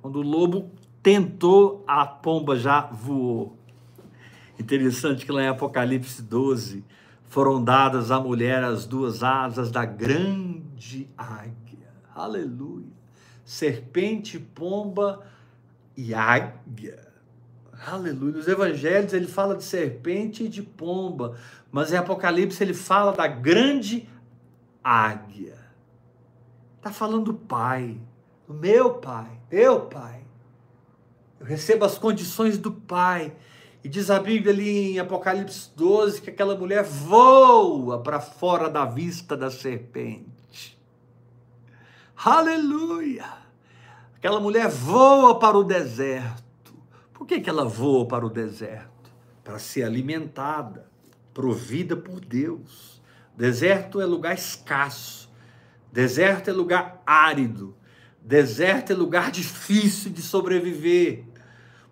[0.00, 0.70] Quando o lobo
[1.02, 3.56] tentou, a pomba já voou.
[4.58, 6.84] Interessante que lá em Apocalipse 12
[7.28, 11.88] foram dadas à mulher as duas asas da grande águia.
[12.14, 12.98] Aleluia
[13.48, 15.26] serpente, pomba
[15.96, 17.00] e águia.
[17.86, 18.34] Aleluia.
[18.34, 21.34] Nos evangelhos ele fala de serpente e de pomba,
[21.72, 24.06] mas em Apocalipse ele fala da grande
[24.84, 25.56] águia.
[26.76, 27.98] Está falando do Pai,
[28.46, 30.22] do meu Pai, meu Pai.
[31.40, 33.34] Eu recebo as condições do Pai.
[33.82, 38.84] E diz a Bíblia ali em Apocalipse 12 que aquela mulher voa para fora da
[38.84, 40.76] vista da serpente.
[42.16, 43.24] Aleluia!
[44.16, 46.74] Aquela mulher voa para o deserto.
[47.12, 49.10] Por que, que ela voa para o deserto?
[49.44, 50.88] Para ser alimentada,
[51.32, 53.00] provida por Deus.
[53.36, 55.32] Deserto é lugar escasso.
[55.92, 57.76] Deserto é lugar árido.
[58.22, 61.24] Deserto é lugar difícil de sobreviver.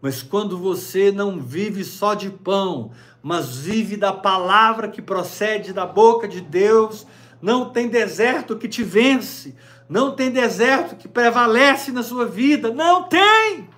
[0.01, 2.91] Mas quando você não vive só de pão,
[3.23, 7.07] mas vive da palavra que procede da boca de Deus,
[7.41, 9.55] não tem deserto que te vence,
[9.89, 12.73] não tem deserto que prevalece na sua vida.
[12.73, 13.69] Não tem!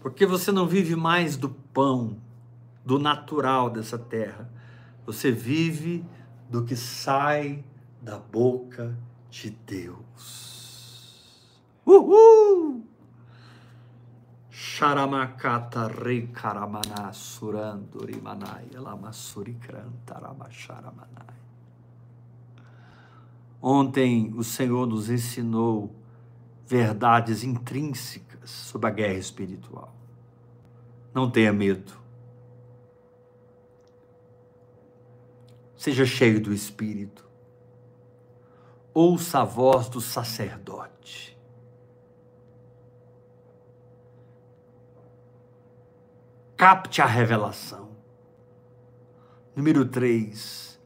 [0.00, 2.16] Porque você não vive mais do pão,
[2.84, 4.50] do natural dessa terra.
[5.06, 6.04] Você vive
[6.48, 7.64] do que sai
[8.00, 8.96] da boca
[9.30, 10.49] de Deus.
[11.90, 12.82] Uhul!
[14.48, 21.34] Charamakata Rekaramana Suranduri Manaya Lamasuri Krantarabacharamanai.
[23.60, 25.94] Ontem o Senhor nos ensinou
[26.66, 29.92] verdades intrínsecas sobre a guerra espiritual.
[31.12, 31.92] Não tenha medo.
[35.76, 37.28] Seja cheio do Espírito.
[38.94, 40.99] Ouça a voz do sacerdote.
[46.60, 47.88] Capte a revelação.
[49.56, 50.78] Número 3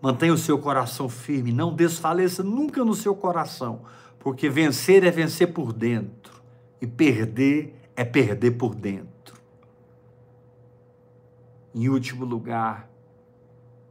[0.00, 3.82] Mantenha o seu coração firme, não desfaleça nunca no seu coração,
[4.20, 6.40] porque vencer é vencer por dentro
[6.80, 9.34] e perder é perder por dentro.
[11.74, 12.88] Em último lugar,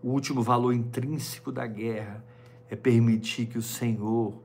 [0.02, 2.24] o último valor intrínseco da guerra
[2.70, 4.42] é permitir que o Senhor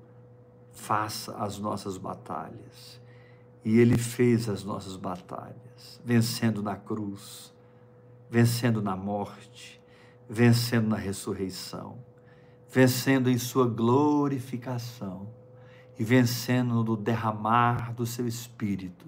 [0.73, 3.00] faça as nossas batalhas.
[3.65, 7.53] E ele fez as nossas batalhas, vencendo na cruz,
[8.31, 9.81] vencendo na morte,
[10.29, 11.99] vencendo na ressurreição,
[12.71, 15.29] vencendo em sua glorificação
[15.99, 19.07] e vencendo no derramar do seu espírito,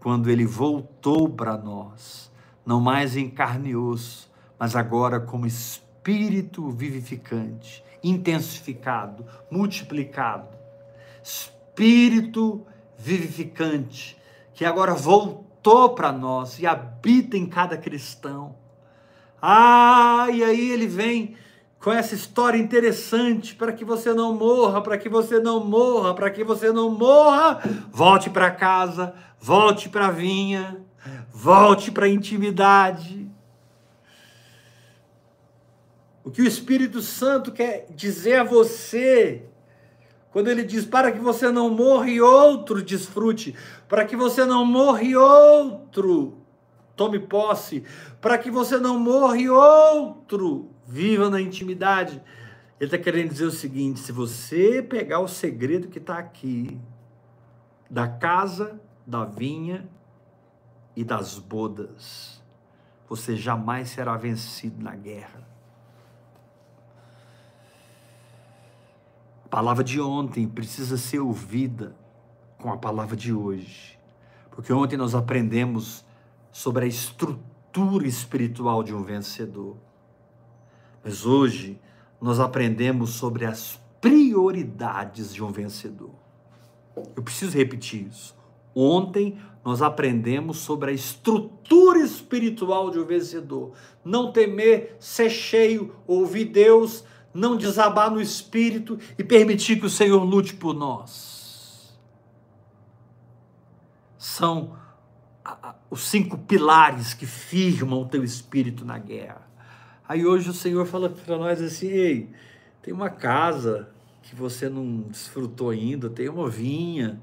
[0.00, 2.32] quando ele voltou para nós,
[2.66, 10.56] não mais em carne e osso, mas agora como espírito vivificante, intensificado, multiplicado.
[11.22, 12.66] Espírito
[13.02, 14.16] vivificante,
[14.54, 18.62] que agora voltou para nós e habita em cada cristão
[19.44, 21.34] ah, e aí ele vem
[21.80, 26.30] com essa história interessante para que você não morra, para que você não morra, para
[26.30, 27.60] que você não morra.
[27.90, 30.80] Volte para casa, volte para a vinha,
[31.32, 33.28] volte para a intimidade.
[36.22, 39.44] O que o Espírito Santo quer dizer a você,
[40.32, 43.54] quando ele diz para que você não morra e outro desfrute,
[43.86, 46.38] para que você não morra e outro
[46.96, 47.84] tome posse,
[48.20, 52.22] para que você não morra e outro viva na intimidade.
[52.80, 56.80] Ele está querendo dizer o seguinte: se você pegar o segredo que está aqui,
[57.90, 59.86] da casa, da vinha
[60.96, 62.42] e das bodas,
[63.06, 65.51] você jamais será vencido na guerra.
[69.52, 71.94] Palavra de ontem precisa ser ouvida
[72.56, 73.98] com a palavra de hoje.
[74.50, 76.06] Porque ontem nós aprendemos
[76.50, 79.76] sobre a estrutura espiritual de um vencedor.
[81.04, 81.78] Mas hoje
[82.18, 86.14] nós aprendemos sobre as prioridades de um vencedor.
[87.14, 88.34] Eu preciso repetir isso.
[88.74, 93.72] Ontem nós aprendemos sobre a estrutura espiritual de um vencedor.
[94.02, 100.22] Não temer, ser cheio, ouvir Deus, não desabar no espírito e permitir que o Senhor
[100.22, 101.96] lute por nós.
[104.18, 104.76] São
[105.90, 109.42] os cinco pilares que firmam o teu espírito na guerra.
[110.08, 112.30] Aí hoje o Senhor fala para nós assim: ei,
[112.82, 113.88] tem uma casa
[114.22, 117.20] que você não desfrutou ainda, tem uma vinha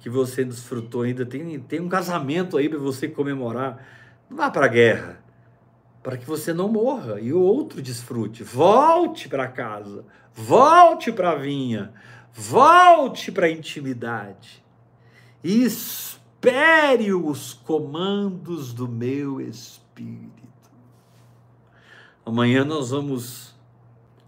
[0.00, 3.84] que você desfrutou ainda, tem, tem um casamento aí para você comemorar.
[4.30, 5.20] Não vá para a guerra,
[6.08, 8.42] para que você não morra e o outro desfrute.
[8.42, 11.92] Volte para casa, volte para a vinha,
[12.32, 14.64] volte para a intimidade.
[15.44, 20.48] Isso espere os comandos do meu espírito.
[22.24, 23.54] Amanhã nós vamos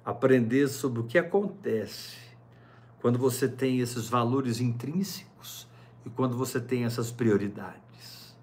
[0.04, 2.16] aprender sobre o que acontece
[3.00, 5.68] quando você tem esses valores intrínsecos
[6.04, 8.36] e quando você tem essas prioridades.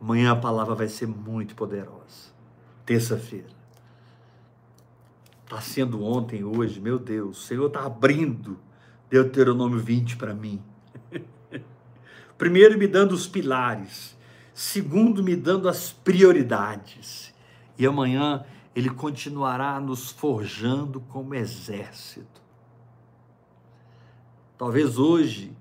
[0.00, 2.27] Amanhã a palavra vai ser muito poderosa.
[2.88, 3.50] Terça-feira.
[5.44, 8.58] Está sendo ontem, hoje, meu Deus, o Senhor está abrindo
[9.10, 10.62] Deuteronômio 20 para mim.
[12.38, 14.16] Primeiro, me dando os pilares.
[14.54, 17.34] Segundo, me dando as prioridades.
[17.76, 22.40] E amanhã ele continuará nos forjando como exército.
[24.56, 25.54] Talvez hoje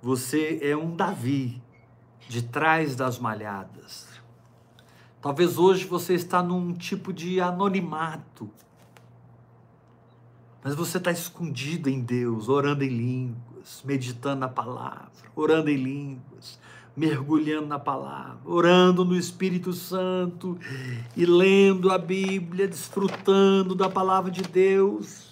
[0.00, 1.60] você é um Davi
[2.28, 4.07] de trás das malhadas.
[5.20, 8.48] Talvez hoje você está num tipo de anonimato.
[10.62, 15.76] Mas você está escondido em Deus, orando em língua línguas, meditando na palavra, orando em
[15.76, 16.58] línguas,
[16.96, 20.58] mergulhando na palavra, orando no Espírito Santo
[21.16, 25.27] e lendo a Bíblia, desfrutando da palavra de Deus.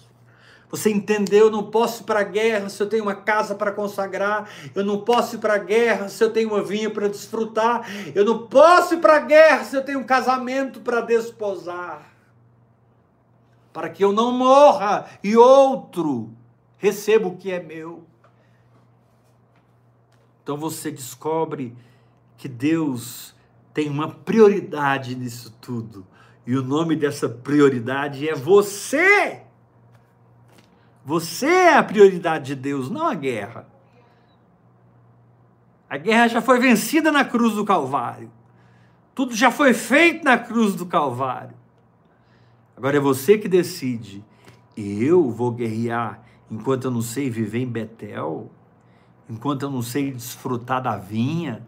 [0.69, 1.45] Você entendeu?
[1.45, 4.49] Eu não posso ir para a guerra se eu tenho uma casa para consagrar.
[4.75, 7.87] Eu não posso ir para a guerra se eu tenho uma vinha para desfrutar.
[8.13, 12.13] Eu não posso ir para a guerra se eu tenho um casamento para desposar.
[13.71, 16.33] Para que eu não morra e outro
[16.77, 18.03] receba o que é meu.
[20.43, 21.75] Então você descobre
[22.35, 23.33] que Deus
[23.73, 26.05] tem uma prioridade nisso tudo.
[26.45, 29.46] E o nome dessa prioridade é você.
[31.07, 33.65] Você é a prioridade de Deus, não a guerra.
[35.89, 38.29] A guerra já foi vencida na cruz do Calvário.
[39.15, 41.55] Tudo já foi feito na cruz do Calvário.
[42.75, 44.21] Agora é você que decide.
[44.75, 48.51] Eu vou guerrear enquanto eu não sei viver em Betel,
[49.29, 51.65] enquanto eu não sei desfrutar da vinha.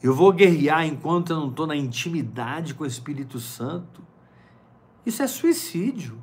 [0.00, 4.04] Eu vou guerrear enquanto eu não estou na intimidade com o Espírito Santo.
[5.04, 6.22] Isso é suicídio.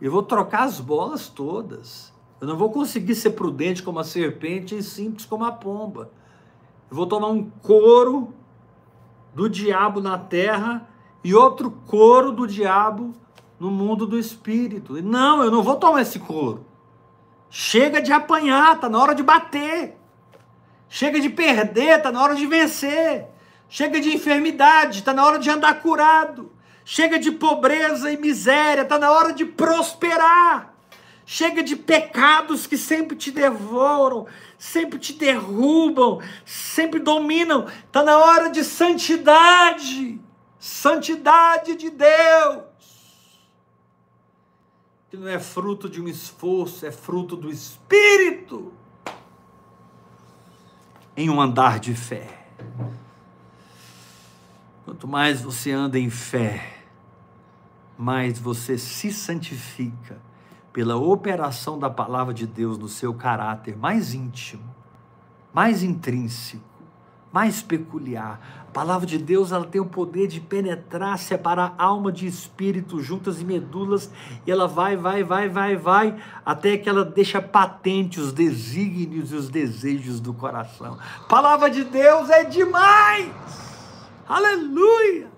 [0.00, 2.12] Eu vou trocar as bolas todas.
[2.40, 6.10] Eu não vou conseguir ser prudente como a serpente e simples como a pomba.
[6.90, 8.32] Eu vou tomar um couro
[9.34, 10.88] do diabo na terra
[11.22, 13.12] e outro couro do diabo
[13.58, 15.02] no mundo do espírito.
[15.02, 16.64] Não, eu não vou tomar esse couro.
[17.50, 19.98] Chega de apanhar, tá na hora de bater.
[20.88, 23.26] Chega de perder, tá na hora de vencer.
[23.68, 26.52] Chega de enfermidade, tá na hora de andar curado.
[26.90, 30.72] Chega de pobreza e miséria, está na hora de prosperar.
[31.26, 34.26] Chega de pecados que sempre te devoram,
[34.58, 37.66] sempre te derrubam, sempre dominam.
[37.84, 40.18] Está na hora de santidade,
[40.58, 42.62] santidade de Deus.
[45.10, 48.72] Que não é fruto de um esforço, é fruto do Espírito.
[51.14, 52.46] Em um andar de fé.
[54.86, 56.77] Quanto mais você anda em fé,
[57.98, 60.16] mais você se santifica
[60.72, 64.72] pela operação da palavra de Deus no seu caráter mais íntimo,
[65.52, 66.62] mais intrínseco,
[67.32, 68.66] mais peculiar.
[68.68, 73.40] A palavra de Deus ela tem o poder de penetrar, separar alma de espírito, juntas
[73.40, 74.12] e medulas,
[74.46, 79.34] e ela vai, vai, vai, vai, vai, até que ela deixa patente os desígnios e
[79.34, 80.96] os desejos do coração.
[81.24, 83.32] A palavra de Deus é demais!
[84.28, 85.28] Aleluia!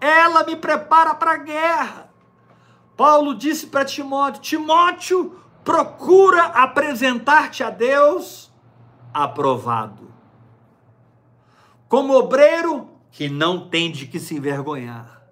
[0.00, 2.05] Ela me prepara para a guerra.
[2.96, 8.50] Paulo disse para Timóteo: Timóteo, procura apresentar-te a Deus
[9.12, 10.12] aprovado.
[11.88, 15.22] Como obreiro que não tem de que se envergonhar,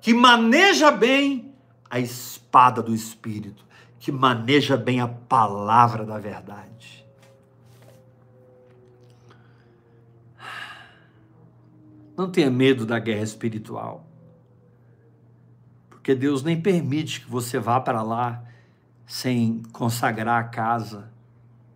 [0.00, 1.54] que maneja bem
[1.90, 3.64] a espada do Espírito,
[3.98, 7.06] que maneja bem a palavra da verdade.
[12.16, 14.07] Não tenha medo da guerra espiritual.
[16.08, 18.42] Porque Deus nem permite que você vá para lá
[19.06, 21.12] sem consagrar a casa,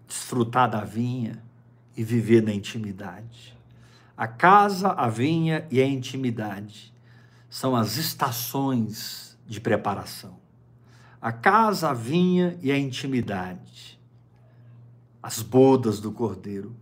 [0.09, 1.45] desfrutar da vinha
[1.95, 3.55] e viver na intimidade.
[4.17, 6.95] A casa, a vinha e a intimidade
[7.51, 10.39] são as estações de preparação.
[11.21, 14.01] A casa, a vinha e a intimidade,
[15.23, 16.75] as bodas do cordeiro,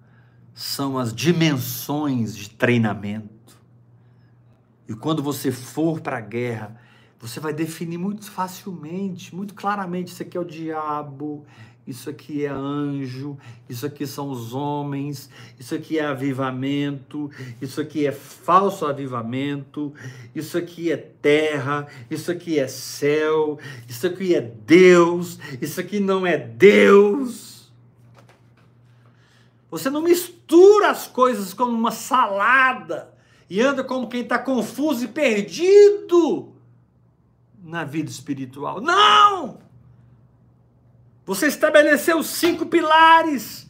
[0.55, 3.59] são as dimensões de treinamento.
[4.89, 6.79] E quando você for para a guerra,
[7.21, 11.45] você vai definir muito facilmente, muito claramente: isso aqui é o diabo,
[11.87, 13.37] isso aqui é anjo,
[13.69, 19.93] isso aqui são os homens, isso aqui é avivamento, isso aqui é falso avivamento,
[20.35, 26.27] isso aqui é terra, isso aqui é céu, isso aqui é Deus, isso aqui não
[26.27, 27.71] é Deus.
[29.71, 33.13] Você não mistura as coisas como uma salada
[33.49, 36.60] e anda como quem está confuso e perdido
[37.63, 38.81] na vida espiritual.
[38.81, 39.59] Não!
[41.25, 43.69] Você estabeleceu cinco pilares.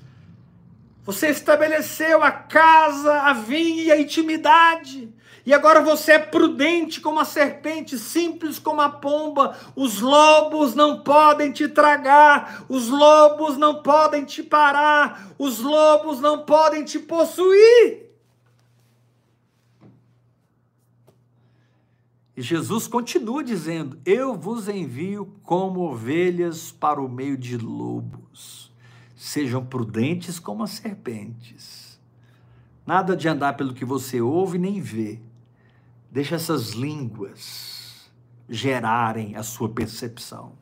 [1.04, 5.12] Você estabeleceu a casa, a vinha e a intimidade.
[5.44, 9.56] E agora você é prudente como a serpente, simples como a pomba.
[9.74, 16.44] Os lobos não podem te tragar, os lobos não podem te parar, os lobos não
[16.44, 18.09] podem te possuir.
[22.40, 28.72] E Jesus continua dizendo: Eu vos envio como ovelhas para o meio de lobos.
[29.14, 32.00] Sejam prudentes como as serpentes.
[32.86, 35.20] Nada de andar pelo que você ouve nem vê.
[36.10, 38.10] Deixa essas línguas
[38.48, 40.52] gerarem a sua percepção.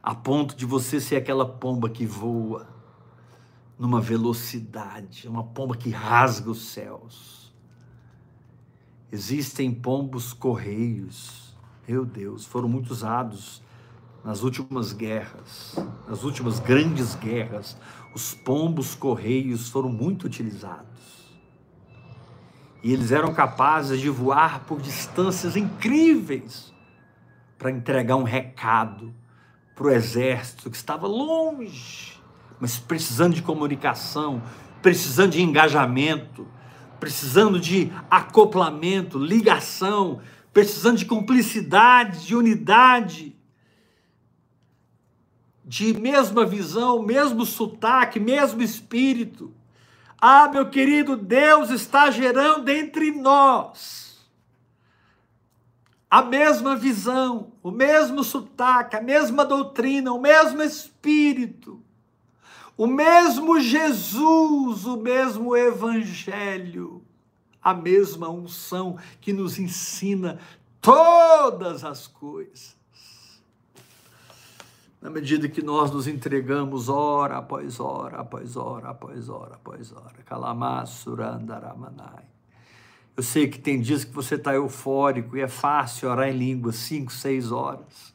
[0.00, 2.68] A ponto de você ser aquela pomba que voa
[3.76, 7.37] numa velocidade, uma pomba que rasga os céus
[9.10, 11.56] Existem pombos correios,
[11.86, 13.62] Meu Deus, foram muito usados
[14.22, 15.74] nas últimas guerras,
[16.06, 17.78] nas últimas grandes guerras.
[18.14, 20.86] Os pombos correios foram muito utilizados.
[22.82, 26.72] E eles eram capazes de voar por distâncias incríveis
[27.58, 29.14] para entregar um recado
[29.74, 32.20] para o exército que estava longe,
[32.60, 34.42] mas precisando de comunicação,
[34.82, 36.46] precisando de engajamento,
[36.98, 40.20] precisando de acoplamento, ligação,
[40.52, 43.36] precisando de cumplicidade, de unidade,
[45.64, 49.54] de mesma visão, mesmo sotaque, mesmo espírito.
[50.20, 54.08] Ah, meu querido, Deus está gerando entre nós
[56.10, 61.77] a mesma visão, o mesmo sotaque, a mesma doutrina, o mesmo espírito,
[62.78, 67.02] o mesmo Jesus, o mesmo evangelho,
[67.60, 70.38] a mesma unção que nos ensina
[70.80, 72.78] todas as coisas
[75.00, 80.16] na medida que nós nos entregamos hora após hora, após hora, após hora, após hora.
[80.24, 82.24] Kalamassurandaramanai.
[83.16, 86.72] Eu sei que tem dias que você está eufórico e é fácil orar em língua
[86.72, 88.12] cinco, seis horas.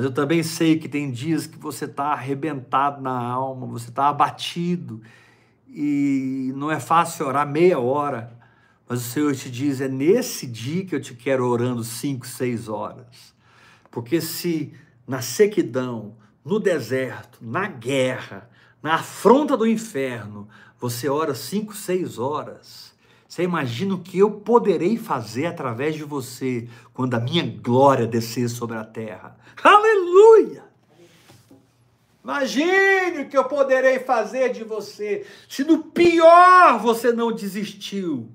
[0.00, 4.08] Mas eu também sei que tem dias que você está arrebentado na alma, você está
[4.08, 5.02] abatido
[5.68, 8.34] e não é fácil orar meia hora.
[8.88, 12.66] Mas o Senhor te diz: é nesse dia que eu te quero orando cinco, seis
[12.66, 13.34] horas.
[13.90, 14.72] Porque se
[15.06, 18.48] na sequidão, no deserto, na guerra,
[18.82, 20.48] na afronta do inferno,
[20.80, 22.90] você ora cinco, seis horas.
[23.28, 28.48] Você imagina o que eu poderei fazer através de você quando a minha glória descer
[28.48, 29.36] sobre a terra?
[29.62, 29.89] Aleluia!
[32.22, 38.30] Imagine o que eu poderei fazer de você se no pior você não desistiu.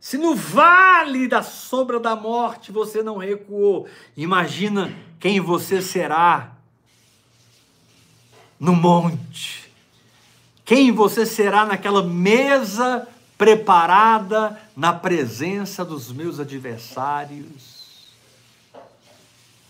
[0.00, 6.56] Se no vale da sombra da morte você não recuou, imagina quem você será
[8.58, 9.70] no monte.
[10.64, 17.77] Quem você será naquela mesa preparada na presença dos meus adversários.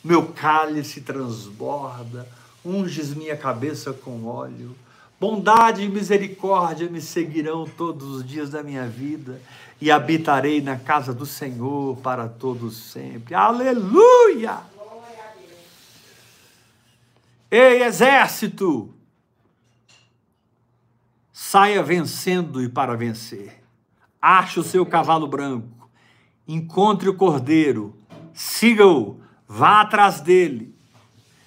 [0.03, 2.29] Meu cálice transborda,
[2.65, 4.77] unges minha cabeça com óleo.
[5.21, 9.41] Bondade e misericórdia me seguirão todos os dias da minha vida
[9.81, 13.35] e habitarei na casa do Senhor para todos sempre.
[13.35, 14.61] Aleluia!
[17.51, 18.95] Ei, exército!
[21.33, 23.63] Saia vencendo e para vencer.
[24.21, 25.89] Ache o seu cavalo branco,
[26.47, 27.97] encontre o cordeiro,
[28.35, 30.75] siga-o, vá atrás dele.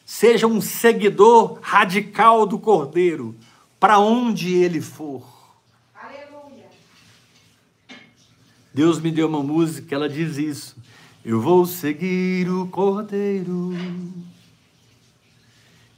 [0.05, 3.35] Seja um seguidor radical do cordeiro,
[3.79, 5.23] para onde ele for.
[5.95, 6.67] Aleluia.
[8.73, 10.75] Deus me deu uma música, ela diz isso.
[11.23, 13.73] Eu vou seguir o cordeiro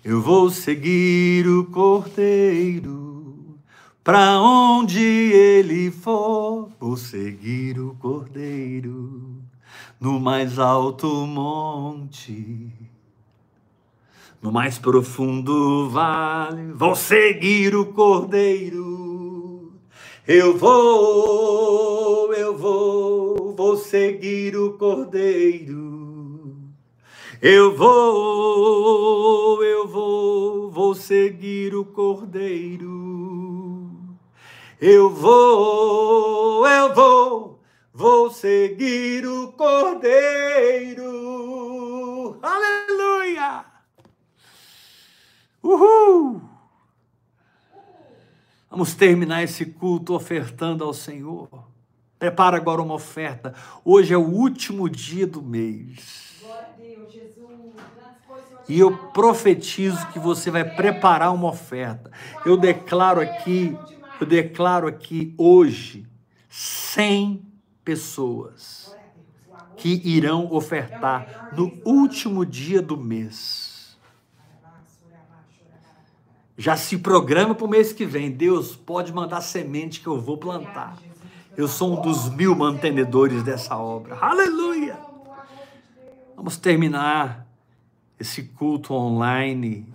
[0.04, 3.58] eu vou seguir o cordeiro,
[4.04, 9.41] para onde ele for, vou seguir o cordeiro,
[10.04, 12.68] no mais alto monte,
[14.41, 19.72] no mais profundo vale, vou seguir o cordeiro.
[20.28, 25.93] Eu vou, eu vou, vou seguir o cordeiro
[27.45, 32.88] eu vou, eu vou, vou seguir o Cordeiro.
[34.80, 37.43] Eu vou, eu vou,
[37.94, 41.04] vou seguir o Cordeiro.
[42.41, 43.66] Aleluia!
[45.62, 46.41] Uhul!
[48.70, 51.48] Vamos terminar esse culto ofertando ao Senhor.
[52.18, 53.54] Prepara agora uma oferta.
[53.86, 56.34] Hoje é o último dia do mês.
[58.68, 62.10] E eu profetizo que você vai preparar uma oferta.
[62.46, 63.78] Eu declaro aqui,
[64.20, 66.08] eu declaro aqui hoje
[66.50, 67.53] 100
[67.84, 68.96] pessoas
[69.76, 73.98] que irão ofertar no último dia do mês.
[76.58, 78.32] Já se programa para o mês que vem.
[78.32, 80.98] Deus pode mandar semente que eu vou plantar.
[81.58, 84.16] Eu sou um dos mil mantenedores dessa obra.
[84.16, 84.98] Aleluia!
[86.36, 87.46] Vamos terminar
[88.20, 89.88] esse culto online,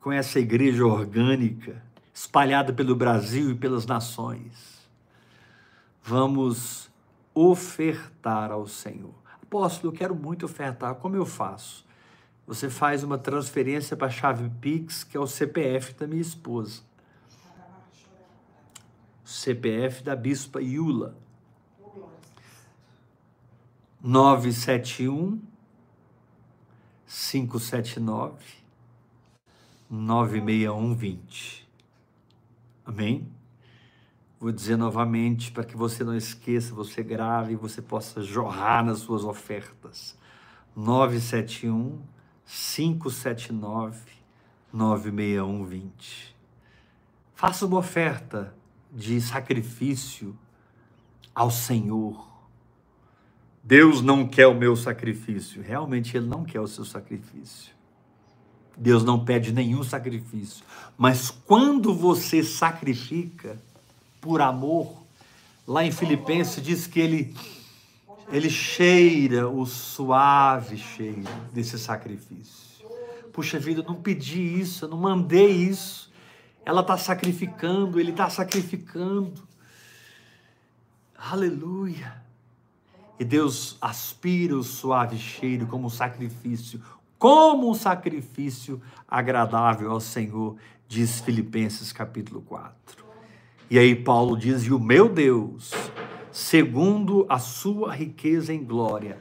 [0.00, 4.75] com essa igreja orgânica, espalhada pelo Brasil e pelas nações.
[6.06, 6.88] Vamos
[7.34, 9.12] ofertar ao Senhor.
[9.42, 10.94] Apóstolo, eu quero muito ofertar.
[10.94, 11.84] Como eu faço?
[12.46, 16.82] Você faz uma transferência para a chave Pix, que é o CPF da minha esposa.
[19.24, 21.16] CPF da Bispa Iula.
[24.00, 25.42] 971
[27.04, 28.36] 579
[29.90, 31.68] 96120.
[32.84, 33.35] Amém?
[34.38, 38.98] Vou dizer novamente para que você não esqueça, você grave e você possa jorrar nas
[38.98, 40.16] suas ofertas.
[40.74, 41.98] 971
[42.44, 43.98] 579
[44.72, 46.36] 96120.
[47.34, 48.54] Faça uma oferta
[48.92, 50.36] de sacrifício
[51.34, 52.26] ao Senhor.
[53.64, 55.62] Deus não quer o meu sacrifício.
[55.62, 57.74] Realmente Ele não quer o seu sacrifício.
[58.76, 60.64] Deus não pede nenhum sacrifício.
[60.96, 63.58] Mas quando você sacrifica
[64.20, 65.04] por amor,
[65.66, 67.34] lá em Filipenses diz que Ele
[68.30, 72.84] ele cheira o suave cheiro desse sacrifício.
[73.32, 76.10] Puxa vida, eu não pedi isso, eu não mandei isso.
[76.64, 79.46] Ela está sacrificando, ele está sacrificando.
[81.16, 82.20] Aleluia.
[83.18, 86.82] E Deus aspira o suave cheiro como um sacrifício,
[87.18, 90.56] como um sacrifício agradável ao Senhor,
[90.88, 93.05] diz Filipenses capítulo 4.
[93.68, 95.72] E aí Paulo diz: E o meu Deus
[96.36, 99.18] segundo a sua riqueza em glória,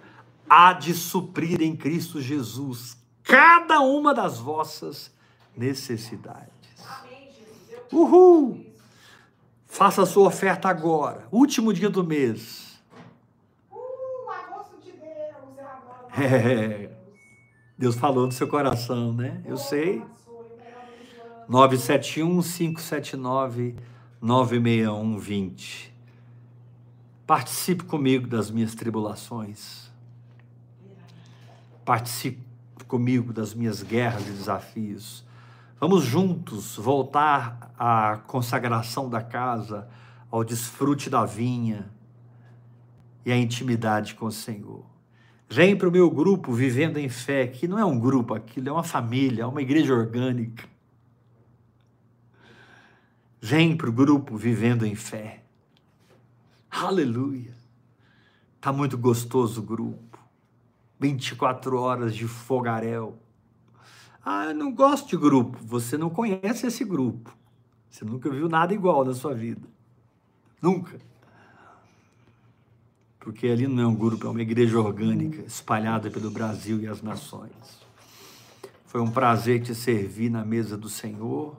[0.49, 5.13] há de suprir em Cristo Jesus cada uma das vossas
[5.55, 6.51] necessidades.
[7.93, 8.65] Uhul!
[9.65, 12.81] Faça a sua oferta agora, último dia do mês.
[13.71, 16.91] Uh, agosto de Deus, é,
[17.77, 19.41] Deus falou no seu coração, né?
[19.45, 20.03] Eu sei.
[21.47, 23.75] 971 579
[24.25, 25.93] 961 20.
[27.27, 29.91] Participe comigo das minhas tribulações.
[31.85, 32.39] Participe
[32.87, 35.23] comigo das minhas guerras e desafios.
[35.79, 39.87] Vamos juntos voltar à consagração da casa,
[40.31, 41.87] ao desfrute da vinha
[43.23, 44.83] e à intimidade com o Senhor.
[45.47, 48.71] Vem para o meu grupo Vivendo em Fé, que não é um grupo, aquilo é
[48.71, 50.74] uma família, é uma igreja orgânica.
[53.47, 55.43] Vem para o grupo Vivendo em Fé.
[56.71, 57.55] Aleluia.
[58.59, 60.17] Tá muito gostoso o grupo.
[60.99, 63.19] 24 horas de fogaréu.
[64.25, 65.59] Ah, eu não gosto de grupo.
[65.61, 67.37] Você não conhece esse grupo.
[67.87, 69.67] Você nunca viu nada igual na sua vida.
[70.59, 70.99] Nunca.
[73.19, 77.03] Porque ali não é um grupo, é uma igreja orgânica, espalhada pelo Brasil e as
[77.03, 77.53] nações.
[78.87, 81.55] Foi um prazer te servir na mesa do Senhor.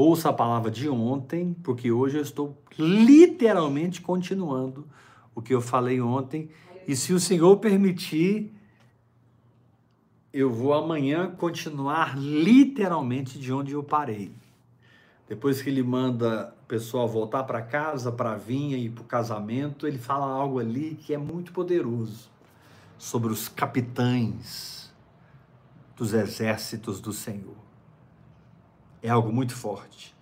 [0.00, 4.86] Ouça a palavra de ontem, porque hoje eu estou literalmente continuando
[5.34, 6.50] o que eu falei ontem.
[6.86, 8.54] E se o Senhor permitir,
[10.32, 14.30] eu vou amanhã continuar literalmente de onde eu parei.
[15.28, 19.04] Depois que ele manda o pessoal voltar para casa, para a vinha e para o
[19.04, 22.30] casamento, ele fala algo ali que é muito poderoso
[22.96, 24.94] sobre os capitães
[25.96, 27.67] dos exércitos do Senhor
[29.02, 30.16] é algo muito forte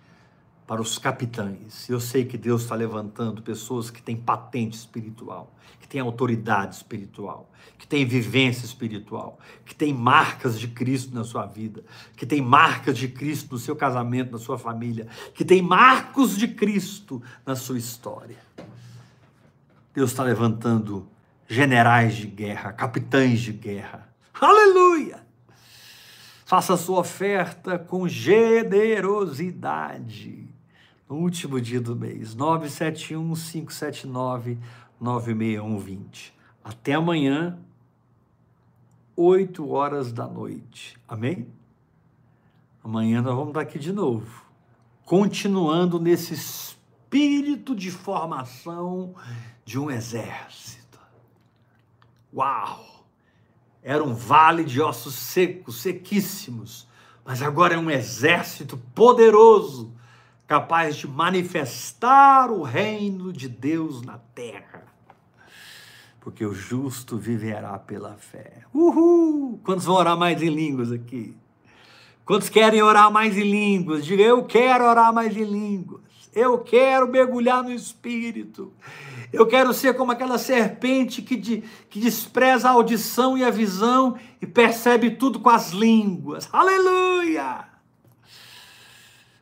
[0.67, 1.89] para os capitães.
[1.89, 7.49] Eu sei que Deus está levantando pessoas que têm patente espiritual, que têm autoridade espiritual,
[7.77, 11.85] que têm vivência espiritual, que têm marcas de Cristo na sua vida,
[12.17, 16.49] que têm marcas de Cristo no seu casamento, na sua família, que têm marcos de
[16.49, 18.37] Cristo na sua história.
[19.93, 21.07] Deus está levantando
[21.47, 24.09] generais de guerra, capitães de guerra.
[24.39, 25.26] Aleluia!
[26.47, 30.47] Faça a sua oferta com generosidade.
[31.09, 34.57] No último dia do mês, 971 579
[34.97, 36.33] 96120.
[36.63, 37.59] Até amanhã,
[39.13, 40.97] 8 horas da noite.
[41.05, 41.49] Amém?
[42.81, 44.45] Amanhã nós vamos estar aqui de novo,
[45.03, 49.13] continuando nesse espírito de formação
[49.65, 50.97] de um exército.
[52.33, 52.96] Uau!
[53.83, 56.87] Era um vale de ossos secos, sequíssimos,
[57.23, 59.93] mas agora é um exército poderoso,
[60.45, 64.85] capaz de manifestar o reino de Deus na terra.
[66.19, 68.63] Porque o justo viverá pela fé.
[68.73, 69.59] Uhul!
[69.63, 71.35] Quantos vão orar mais em línguas aqui?
[72.25, 74.05] Quantos querem orar mais em línguas?
[74.05, 76.01] Diga, eu quero orar mais em línguas.
[76.37, 78.71] Eu quero mergulhar no Espírito.
[79.33, 84.15] Eu quero ser como aquela serpente que, de, que despreza a audição e a visão
[84.39, 86.47] e percebe tudo com as línguas.
[86.53, 87.67] Aleluia!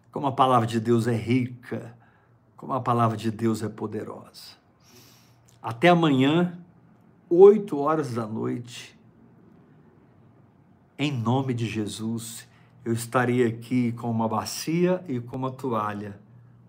[0.10, 1.98] Como a palavra de Deus é rica,
[2.56, 4.56] como a palavra de Deus é poderosa.
[5.62, 6.58] Até amanhã,
[7.30, 8.98] oito horas da noite,
[10.98, 12.48] em nome de Jesus,
[12.86, 16.24] eu estarei aqui com uma bacia e com uma toalha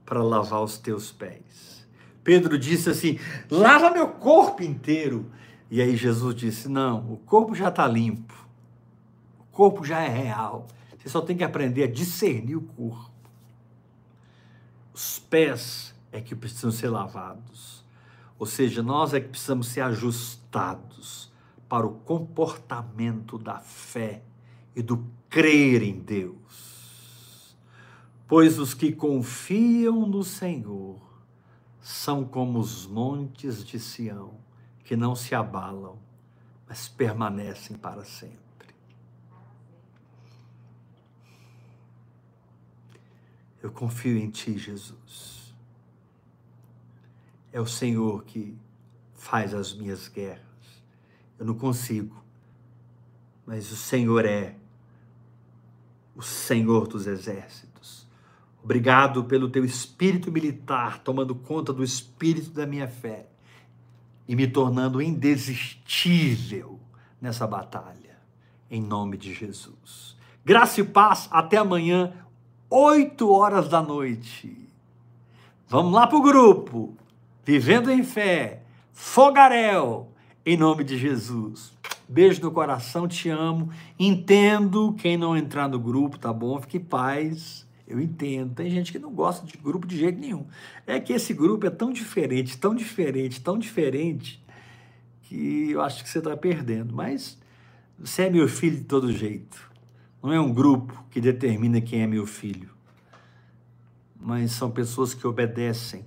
[0.07, 1.87] para lavar os teus pés.
[2.25, 3.19] Pedro disse assim:
[3.51, 5.31] lava meu corpo inteiro,
[5.71, 8.35] E aí Jesus disse: Não, o corpo já está limpo,
[9.41, 10.67] o corpo já é real.
[10.97, 13.11] Você só tem que aprender a discernir o corpo.
[14.95, 17.85] Os pés é que precisam ser lavados.
[18.39, 21.31] Ou seja, nós é que precisamos ser ajustados
[21.69, 24.23] para o comportamento da fé
[24.75, 26.76] e do crer em Deus.
[28.29, 31.01] Pois os que confiam no Senhor
[31.81, 34.35] são como os montes de Sião,
[34.83, 35.99] que não se abalam,
[36.67, 38.47] mas permanecem para sempre.
[43.63, 45.55] Eu confio em Ti, Jesus.
[47.53, 48.57] É o Senhor que
[49.15, 50.43] faz as minhas guerras.
[51.39, 52.23] Eu não consigo,
[53.47, 54.57] mas o Senhor é
[56.15, 57.76] o Senhor dos exércitos.
[58.67, 63.29] Obrigado pelo teu espírito militar tomando conta do espírito da minha fé
[64.27, 66.81] e me tornando indesistível
[67.23, 68.19] nessa batalha.
[68.69, 70.17] Em nome de Jesus.
[70.45, 71.29] Graça e paz.
[71.31, 72.13] Até amanhã,
[72.69, 74.69] 8 horas da noite.
[75.69, 76.97] Vamos lá para o grupo.
[77.45, 78.65] Vivendo em Fé.
[78.93, 80.09] Fogaréu.
[80.45, 81.73] Em nome de Jesus.
[82.09, 83.71] Beijo no coração, te amo.
[83.97, 86.61] Entendo quem não entrar no grupo, tá bom?
[86.61, 87.66] Fique em paz.
[87.87, 88.55] Eu entendo.
[88.55, 90.47] Tem gente que não gosta de grupo de jeito nenhum.
[90.87, 94.45] É que esse grupo é tão diferente, tão diferente, tão diferente,
[95.23, 96.95] que eu acho que você está perdendo.
[96.95, 97.39] Mas
[97.99, 99.71] você é meu filho de todo jeito.
[100.23, 102.71] Não é um grupo que determina quem é meu filho.
[104.19, 106.05] Mas são pessoas que obedecem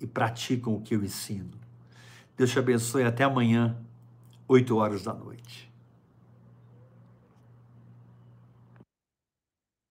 [0.00, 1.50] e praticam o que eu ensino.
[2.36, 3.02] Deus te abençoe.
[3.02, 3.76] Até amanhã.
[4.48, 5.29] 8 horas da noite.